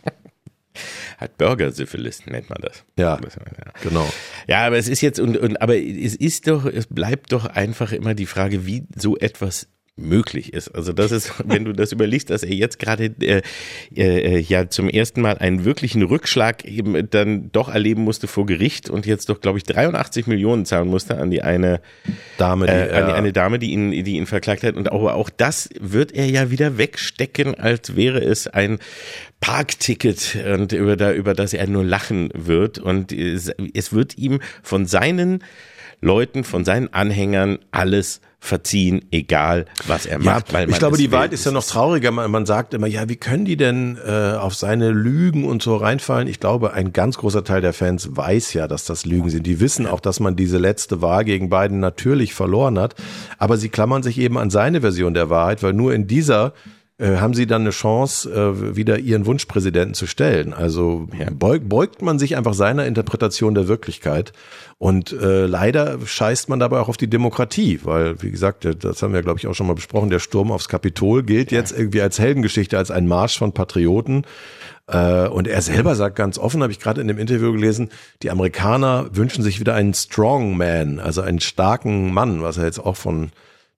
[1.17, 2.83] Hat Burger-Syphilis, nennt man das.
[2.97, 4.11] Ja, ja, genau.
[4.47, 7.91] Ja, aber es ist jetzt, und, und, aber es ist doch, es bleibt doch einfach
[7.91, 9.67] immer die Frage, wie so etwas
[9.97, 10.69] möglich ist.
[10.69, 13.41] Also das ist, wenn du das überlegst, dass er jetzt gerade äh,
[13.95, 18.89] äh, ja zum ersten Mal einen wirklichen Rückschlag eben dann doch erleben musste vor Gericht
[18.89, 21.81] und jetzt doch, glaube ich, 83 Millionen zahlen musste an die eine
[22.37, 24.75] Dame, die, äh, an die eine Dame, die ihn, die ihn verklagt hat.
[24.75, 28.77] Und auch, auch das wird er ja wieder wegstecken, als wäre es ein
[29.39, 32.79] Parkticket und über, da, über das er nur lachen wird.
[32.79, 35.43] Und es, es wird ihm von seinen
[36.01, 40.53] Leuten, von seinen Anhängern alles verziehen, egal was er Ja, macht.
[40.53, 41.11] Weil ich glaube, die.
[41.11, 42.11] Wahrheit ist ja noch trauriger.
[42.11, 45.75] Man, man sagt immer, ja, wie können die denn äh, auf seine Lügen und so
[45.75, 46.27] reinfallen?
[46.27, 49.47] Ich glaube, ein ganz großer Teil der Fans weiß ja, dass das Lügen sind.
[49.47, 52.95] Die wissen auch, dass man diese letzte Wahl gegen Biden natürlich verloren hat.
[53.37, 56.53] Aber sie klammern sich eben an seine Version der Wahrheit, weil nur in dieser
[56.99, 60.53] äh, haben sie dann eine Chance, äh, wieder ihren Wunschpräsidenten zu stellen.
[60.53, 64.33] Also beug, beugt man sich einfach seiner Interpretation der Wirklichkeit.
[64.79, 69.01] Und äh, leider scheißt man dabei auch auf die Demokratie, weil, wie gesagt, der- das
[69.01, 72.01] haben wir, glaube ich, auch schon mal besprochen, der Sturm aufs Kapitol gilt jetzt irgendwie
[72.01, 74.23] als Heldengeschichte, als ein Marsch von Patrioten.
[74.87, 77.89] Äh, und er selber sagt ganz offen, habe ich gerade in dem Interview gelesen,
[78.23, 82.95] die Amerikaner wünschen sich wieder einen Strongman, also einen starken Mann, was er jetzt auch
[82.95, 83.31] von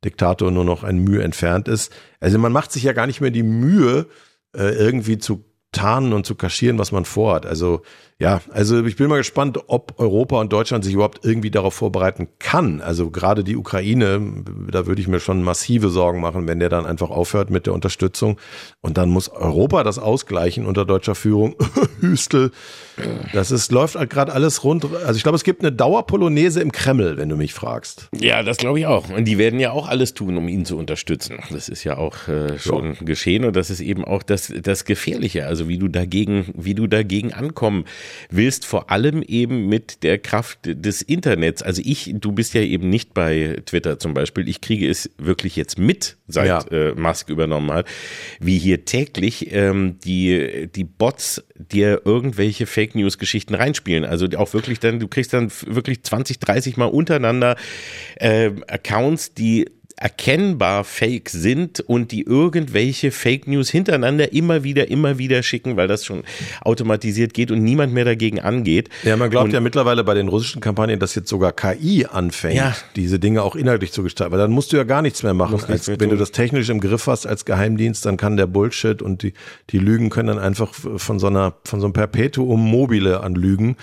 [0.04, 1.94] Diktator nur noch ein Mühe entfernt ist.
[2.20, 4.08] Also man macht sich ja gar nicht mehr die Mühe,
[4.56, 7.46] äh, irgendwie zu tarnen und zu kaschieren, was man vorhat.
[7.46, 7.82] Also
[8.22, 12.28] ja, also ich bin mal gespannt, ob Europa und Deutschland sich überhaupt irgendwie darauf vorbereiten
[12.38, 12.82] kann.
[12.82, 16.86] Also gerade die Ukraine, da würde ich mir schon massive Sorgen machen, wenn der dann
[16.86, 18.38] einfach aufhört mit der Unterstützung.
[18.82, 21.56] Und dann muss Europa das ausgleichen unter deutscher Führung.
[22.02, 22.52] Hüstel.
[23.32, 24.86] Das ist, läuft halt gerade alles rund.
[25.06, 28.10] Also ich glaube, es gibt eine Dauerpolonaise im Kreml, wenn du mich fragst.
[28.20, 29.10] Ja, das glaube ich auch.
[29.10, 31.38] Und die werden ja auch alles tun, um ihn zu unterstützen.
[31.52, 35.46] Das ist ja auch äh, schon geschehen und das ist eben auch das, das Gefährliche.
[35.46, 37.86] Also wie du dagegen, wie du dagegen ankommen
[38.30, 41.62] willst, vor allem eben mit der Kraft des Internets.
[41.62, 44.48] Also ich, du bist ja eben nicht bei Twitter zum Beispiel.
[44.48, 46.60] Ich kriege es wirklich jetzt mit, seit Ja.
[46.72, 47.88] äh, Musk übernommen hat,
[48.40, 54.06] wie hier täglich ähm, die, die Bots dir irgendwelche Fake News Geschichten reinspielen.
[54.06, 57.56] Also auch wirklich dann, du kriegst dann wirklich 20, 30 Mal untereinander
[58.16, 59.70] äh, Accounts, die
[60.02, 65.88] erkennbar fake sind und die irgendwelche Fake News hintereinander immer wieder, immer wieder schicken, weil
[65.88, 66.24] das schon
[66.62, 68.90] automatisiert geht und niemand mehr dagegen angeht.
[69.04, 72.56] Ja, man glaubt Und- ja mittlerweile bei den russischen Kampagnen, dass jetzt sogar KI anfängt,
[72.56, 72.76] Ja.
[72.96, 74.32] diese Dinge auch inhaltlich zu gestalten.
[74.32, 75.60] Weil dann musst du ja gar nichts mehr machen.
[75.68, 79.24] Als, wenn du das technisch im Griff hast als Geheimdienst, dann kann der Bullshit und
[79.24, 79.34] die,
[79.70, 83.76] die Lügen können dann einfach von so einer, von so einem Perpetuum mobile an Lügen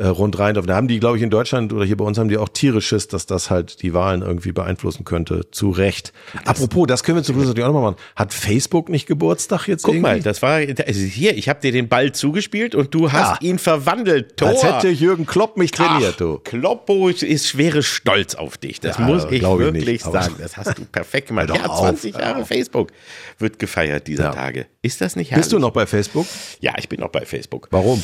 [0.00, 0.54] äh, rund rein.
[0.54, 3.08] Da haben die, glaube ich, in Deutschland oder hier bei uns haben die auch tierisches,
[3.08, 5.50] dass das halt die Wahlen irgendwie beeinflussen könnte.
[5.50, 6.12] Zu Recht.
[6.44, 8.00] Apropos, das können wir zum Schluss natürlich auch nochmal machen.
[8.14, 10.02] Hat Facebook nicht Geburtstag jetzt Guck irgendwie?
[10.10, 13.48] mal, das war also hier, ich habe dir den Ball zugespielt und du hast Ja.
[13.48, 14.36] ihn verwandelt.
[14.36, 14.48] Tor.
[14.50, 16.38] Als hätte Jürgen Klopp mich trainiert, Ach, du.
[16.44, 18.78] Kloppo ist schwere Stolz auf dich.
[18.78, 20.36] Das Ja, muss ich wirklich nicht, sagen.
[20.38, 21.50] Das hast du perfekt gemacht.
[21.52, 22.46] Ja, auf, 20 hör Jahre auf.
[22.48, 22.92] Facebook
[23.38, 24.30] wird gefeiert dieser Ja.
[24.32, 24.66] Tage.
[24.80, 25.42] Ist das nicht herrlich?
[25.46, 26.26] Bist du noch bei Facebook?
[26.60, 27.66] Ja, ich bin noch bei Facebook.
[27.72, 28.00] Warum?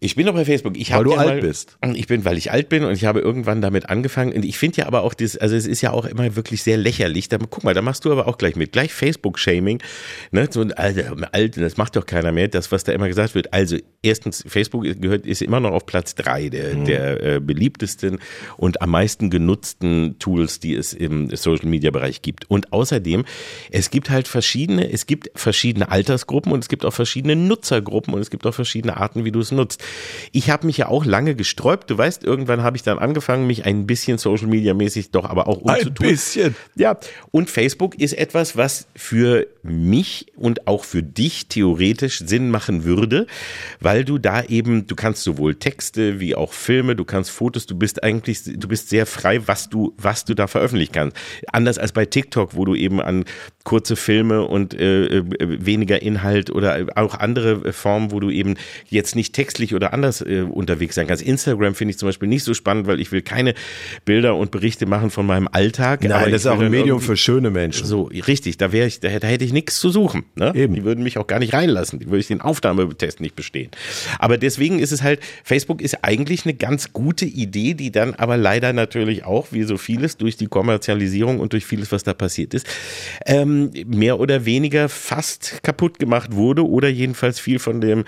[0.00, 0.76] Ich bin noch bei Facebook.
[0.76, 1.76] Ich Weil du ja alt mal, bist.
[1.94, 4.32] Ich bin, weil ich alt bin und ich habe irgendwann damit angefangen.
[4.32, 6.76] Und ich finde ja aber auch das, also es ist ja auch immer wirklich sehr
[6.76, 7.28] lächerlich.
[7.28, 8.72] Da, guck mal, da machst du aber auch gleich mit.
[8.72, 9.82] Gleich Facebook-Shaming.
[10.30, 10.48] Ne?
[10.50, 12.48] So ein alter, alt, das macht doch keiner mehr.
[12.48, 13.52] Das, was da immer gesagt wird.
[13.52, 16.84] Also erstens, Facebook gehört, ist immer noch auf Platz drei der, Mhm.
[16.84, 18.18] der äh, beliebtesten
[18.56, 22.50] und am meisten genutzten Tools, die es im Social-Media-Bereich gibt.
[22.50, 23.24] Und außerdem,
[23.70, 28.20] es gibt halt verschiedene, es gibt verschiedene Altersgruppen und es gibt auch verschiedene Nutzergruppen und
[28.20, 29.82] es gibt auch verschiedene Arten, wie du es nutzt.
[30.32, 31.90] Ich habe mich ja auch lange gesträubt.
[31.90, 35.48] Du weißt, irgendwann habe ich dann angefangen, mich ein bisschen Social Media mäßig doch aber
[35.48, 36.08] auch Ein umzutun.
[36.08, 36.56] bisschen.
[36.74, 36.98] Ja,
[37.30, 43.26] und Facebook ist etwas, was für mich und auch für dich theoretisch Sinn machen würde,
[43.80, 47.76] weil du da eben, du kannst sowohl Texte wie auch Filme, du kannst Fotos, du
[47.76, 51.16] bist eigentlich, du bist sehr frei, was du, was du da veröffentlichen kannst.
[51.52, 53.24] Anders als bei TikTok, wo du eben an
[53.68, 58.54] kurze Filme und äh, äh, weniger Inhalt oder auch andere Formen, wo du eben
[58.88, 61.22] jetzt nicht textlich oder anders äh, unterwegs sein kannst.
[61.22, 63.52] Instagram finde ich zum Beispiel nicht so spannend, weil ich will keine
[64.06, 66.02] Bilder und Berichte machen von meinem Alltag.
[66.02, 67.86] aber Nein, ich das ist auch ein Medium für schöne Menschen.
[67.86, 70.24] so, richtig, da wäre ich, da, da hätte ich nichts zu suchen.
[70.34, 70.50] Ne?
[70.54, 70.74] Eben.
[70.74, 71.98] Die würden mich auch gar nicht reinlassen.
[71.98, 73.70] Die würde ich den Aufnahmetest nicht bestehen.
[74.18, 78.38] Aber deswegen ist es halt, Facebook ist eigentlich eine ganz gute Idee, die dann aber
[78.38, 82.54] leider natürlich auch, wie so vieles, durch die Kommerzialisierung und durch vieles, was da passiert
[82.54, 82.66] ist,
[83.26, 88.04] ähm, mehr oder weniger fast kaputt gemacht wurde oder jedenfalls viel von dem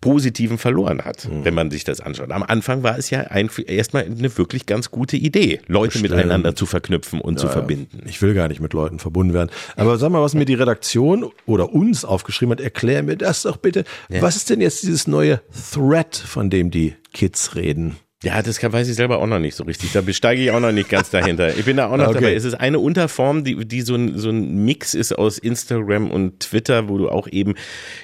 [0.00, 1.44] Positiven verloren hat, Mhm.
[1.44, 2.30] wenn man sich das anschaut.
[2.30, 6.14] Am Anfang war es ja ein, erstmal eine wirklich ganz gute Idee, Leute Bestimmt.
[6.14, 8.02] miteinander zu verknüpfen und zu verbinden.
[8.06, 9.50] Ich will gar nicht mit Leuten verbunden werden.
[9.76, 13.56] Aber sag mal, was mir die Redaktion oder uns aufgeschrieben hat, erklär mir das doch
[13.56, 13.84] bitte.
[14.08, 15.40] Was ist denn jetzt dieses neue
[15.72, 17.96] Thread, von dem die Kids reden?
[18.22, 19.90] Ja, das kann, weiß ich selber auch noch nicht so richtig.
[19.92, 21.56] Da besteige ich auch noch nicht ganz dahinter.
[21.58, 22.14] Ich bin da auch noch Okay.
[22.20, 22.34] dabei.
[22.34, 26.38] Es ist eine Unterform, die, die so, ein, so ein Mix ist aus Instagram und
[26.40, 27.54] Twitter, wo du auch eben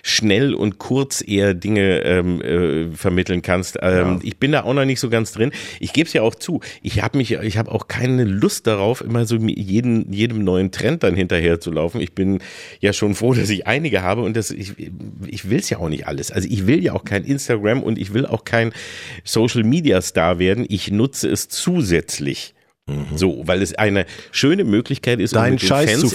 [0.03, 3.79] schnell und kurz eher Dinge ähm, äh, vermitteln kannst.
[3.81, 5.53] Ähm, Ich bin da auch noch nicht so ganz drin.
[5.79, 6.61] Ich gebe es ja auch zu.
[6.83, 11.05] Ich habe mich, ich habe auch keine Lust darauf, immer so jeden, jedem neuen Trend
[11.05, 12.01] dann hinterher zu laufen.
[12.01, 12.41] Ich bin
[12.81, 14.73] ja schon froh, dass ich einige habe und das, ich,
[15.29, 16.33] ich will es ja auch nicht alles.
[16.33, 18.73] Also ich will ja auch kein Instagram und ich will auch kein
[19.25, 20.67] Social Media Star werden.
[20.69, 22.55] Ich nutze es zusätzlich.
[23.15, 26.13] So, weil es eine schöne Möglichkeit ist, Deinen mit den Scheiß Fans zu in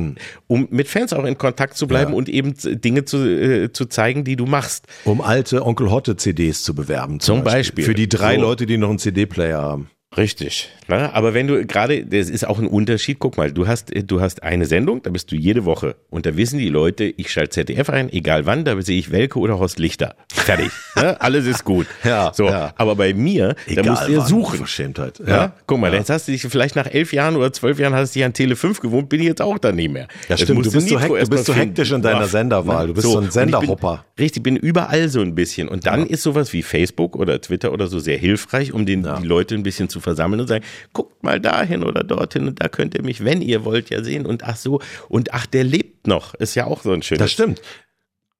[0.00, 0.16] vermarkten.
[0.48, 2.16] um mit Fans auch in Kontakt zu bleiben Ja.
[2.16, 4.86] und eben Dinge zu, äh, zu zeigen, die du machst.
[5.04, 7.20] Um alte Onkel Hotte CDs zu bewerben.
[7.20, 7.84] Zum Beispiel.
[7.84, 8.40] Für die drei So.
[8.40, 9.90] Leute, die noch einen CD-Player haben.
[10.18, 10.68] Richtig.
[10.88, 11.14] Ne?
[11.14, 14.42] Aber wenn du gerade, das ist auch ein Unterschied, guck mal, du hast, du hast
[14.42, 17.88] eine Sendung, da bist du jede Woche und da wissen die Leute, ich schalte ZDF
[17.90, 20.16] ein, egal wann, da sehe ich Welke oder Horst Lichter.
[20.32, 20.70] Fertig.
[20.96, 21.20] ne?
[21.20, 21.86] Alles ist gut.
[22.04, 22.72] Ja, so, ja.
[22.76, 24.58] Aber bei mir, da musst du ja suchen.
[24.58, 25.20] Verschämtheit.
[25.26, 28.14] Ja, guck mal, jetzt hast du dich vielleicht nach elf Jahren oder zwölf Jahren hast
[28.14, 30.08] du dich an Tele 5 gewohnt, bin ich jetzt auch da nicht mehr.
[30.28, 30.66] Ja, Jetzt stimmt.
[30.66, 32.88] Du bist so Nitro hek- du bist so hektisch in deiner Ach, Senderwahl.
[32.88, 34.04] Du bist so ein und ich Senderhopper.
[34.16, 35.68] Bin, richtig, bin überall so ein bisschen.
[35.68, 39.26] Und dann ist sowas wie Facebook oder Twitter oder so sehr hilfreich, um den, die
[39.26, 42.94] Leute ein bisschen zu versammeln und sagen, guckt mal dahin oder dorthin und da könnt
[42.94, 44.26] ihr mich, wenn ihr wollt, ja sehen.
[44.26, 46.34] Und ach so, und ach, der lebt noch.
[46.34, 47.20] Ist ja auch so ein schönes.
[47.20, 47.60] Das stimmt.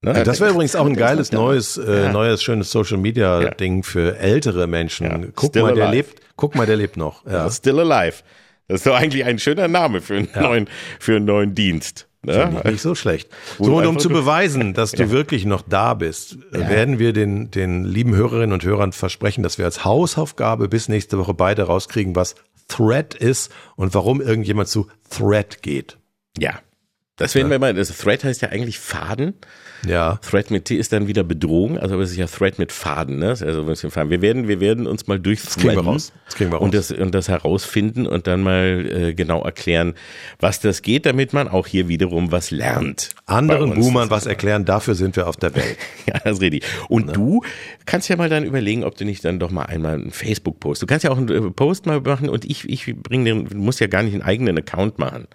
[0.03, 0.23] ne?
[0.25, 2.12] Das wäre übrigens auch ein Der geiles neues, äh, Ja.
[2.12, 3.51] neues schönes Social Media Ja.
[3.51, 5.07] Ding für ältere Menschen.
[5.07, 5.21] Ja.
[5.35, 6.09] Guck Still mal, der alive.
[6.09, 6.23] lebt.
[6.37, 7.27] Guck mal, der lebt noch.
[7.27, 7.51] Ja.
[7.51, 8.23] Still Alive.
[8.69, 10.69] Das ist doch eigentlich ein schöner Name für einen, neuen,
[11.01, 12.08] für einen neuen Dienst.
[12.23, 12.61] Ne?
[12.64, 13.31] Nicht so schlecht.
[13.59, 17.51] So, und um zu beweisen, dass du wirklich noch da bist, äh, werden wir den,
[17.51, 22.16] den lieben Hörerinnen und Hörern versprechen, dass wir als Hausaufgabe bis nächste Woche beide rauskriegen,
[22.16, 22.35] was
[22.66, 25.97] Thread ist und warum irgendjemand zu Thread geht.
[26.37, 26.61] Ja.
[27.19, 29.35] Das werden wir mal, das Thread heißt ja eigentlich Faden.
[29.87, 30.19] Ja.
[30.29, 33.29] Thread mit T ist dann wieder Bedrohung, also es ist ja Thread mit Faden, ne?
[33.29, 33.66] Also.
[33.66, 36.12] Wir werden, wir werden uns mal durch kriegen wir raus.
[36.27, 36.64] Das kriegen wir raus.
[36.64, 39.95] und das und das herausfinden und dann mal äh, genau erklären,
[40.41, 43.11] was das geht, damit man auch hier wiederum was lernt.
[43.27, 43.75] Anderen.
[43.75, 45.77] Boomern was erklären, dafür sind wir auf der Welt.
[46.07, 46.64] Ja, das ist richtig.
[46.89, 47.43] Und du
[47.85, 50.81] kannst ja mal dann überlegen, ob du nicht dann doch mal einmal einen Facebook-Post.
[50.81, 53.57] Du kannst ja auch einen äh, Post mal machen und ich, ich bringe den, du
[53.57, 55.29] musst ja gar nicht einen eigenen Account machen.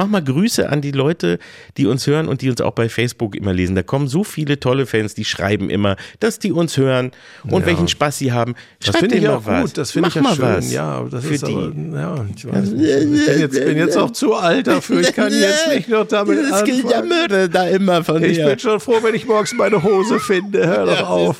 [0.00, 1.38] Mach mal Grüße an die Leute,
[1.76, 3.74] die uns hören und die uns auch bei Facebook immer lesen.
[3.76, 7.10] Da kommen so viele tolle Fans, die schreiben immer, dass die uns hören
[7.44, 7.66] und Ja.
[7.66, 8.54] welchen Spaß sie haben.
[8.80, 9.60] Das Schreib finde ich auch was.
[9.62, 10.38] gut, das finde ich ja schön.
[10.42, 10.72] was.
[10.72, 11.52] Ja, das für ist die.
[11.54, 12.88] aber, ja, ich weiß nicht.
[12.88, 15.00] Ich bin jetzt, bin jetzt auch zu alt dafür.
[15.02, 17.50] Ich kann jetzt nicht noch damit Das anfangen.
[17.52, 18.46] Da immer von Ich dir.
[18.46, 20.66] bin schon froh, wenn ich morgens meine Hose finde.
[20.66, 21.36] Hör doch auf.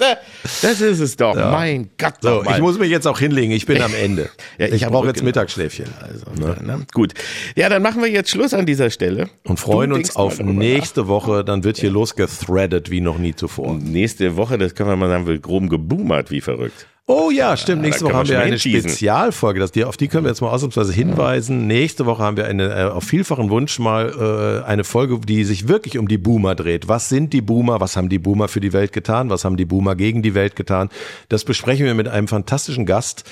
[0.60, 1.34] Das ist es doch.
[1.34, 2.14] Mein Gott.
[2.20, 3.52] So, ich muss mich jetzt auch hinlegen.
[3.52, 4.28] Ich bin am Ende.
[4.58, 5.86] Ja, ich ich brauche jetzt Mittagsschläfchen.
[6.02, 6.26] Also,
[6.62, 6.80] ne?
[6.92, 7.14] Gut.
[7.56, 9.28] Ja, dann machen wir jetzt Schluss an dieser Stelle.
[9.44, 11.44] Und freuen Du uns auf nächste Woche.
[11.44, 13.74] Dann wird hier losgethreadet wie noch nie zuvor.
[13.74, 16.86] Nächste Woche, das können wir mal sagen, wird grob geboomert wie verrückt.
[17.12, 17.82] Oh ja, stimmt.
[17.82, 18.56] Nächste Woche haben wir eine.
[18.56, 19.58] Spezialfolge.
[19.58, 21.66] Das, die, auf die können wir jetzt mal ausnahmsweise hinweisen.
[21.66, 25.66] Nächste Woche haben wir eine, äh, auf vielfachen Wunsch mal äh, eine Folge, die sich
[25.66, 26.86] wirklich um die Boomer dreht.
[26.86, 27.80] Was sind die Boomer?
[27.80, 29.28] Was haben die Boomer für die Welt getan?
[29.28, 30.88] Was haben die Boomer gegen die Welt getan?
[31.28, 33.24] Das besprechen wir mit einem fantastischen Gast.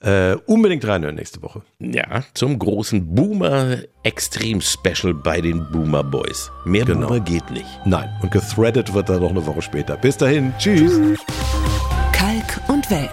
[0.00, 1.62] Äh, unbedingt reinhören nächste Woche.
[1.80, 6.52] Ja, zum großen Boomer Extrem Special bei den Boomer Boys.
[6.64, 7.08] Mehr Genau.
[7.08, 7.66] Boomer geht nicht.
[7.84, 9.96] Nein, und gethreadet wird er noch eine Woche später.
[9.96, 10.92] Bis dahin, tschüss.
[12.12, 13.10] Kalk und Welk.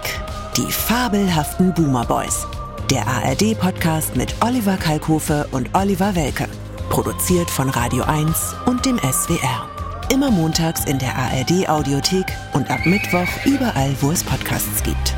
[0.58, 2.46] Die fabelhaften Boomer Boys.
[2.92, 6.48] Der ARD-Podcast mit Oliver Kalkofe und Oliver Welke.
[6.92, 9.68] Produziert von Radio 1 und dem SWR.
[10.14, 15.16] Immer montags in der ARD-Audiothek und ab Mittwoch überall, wo es Podcasts gibt.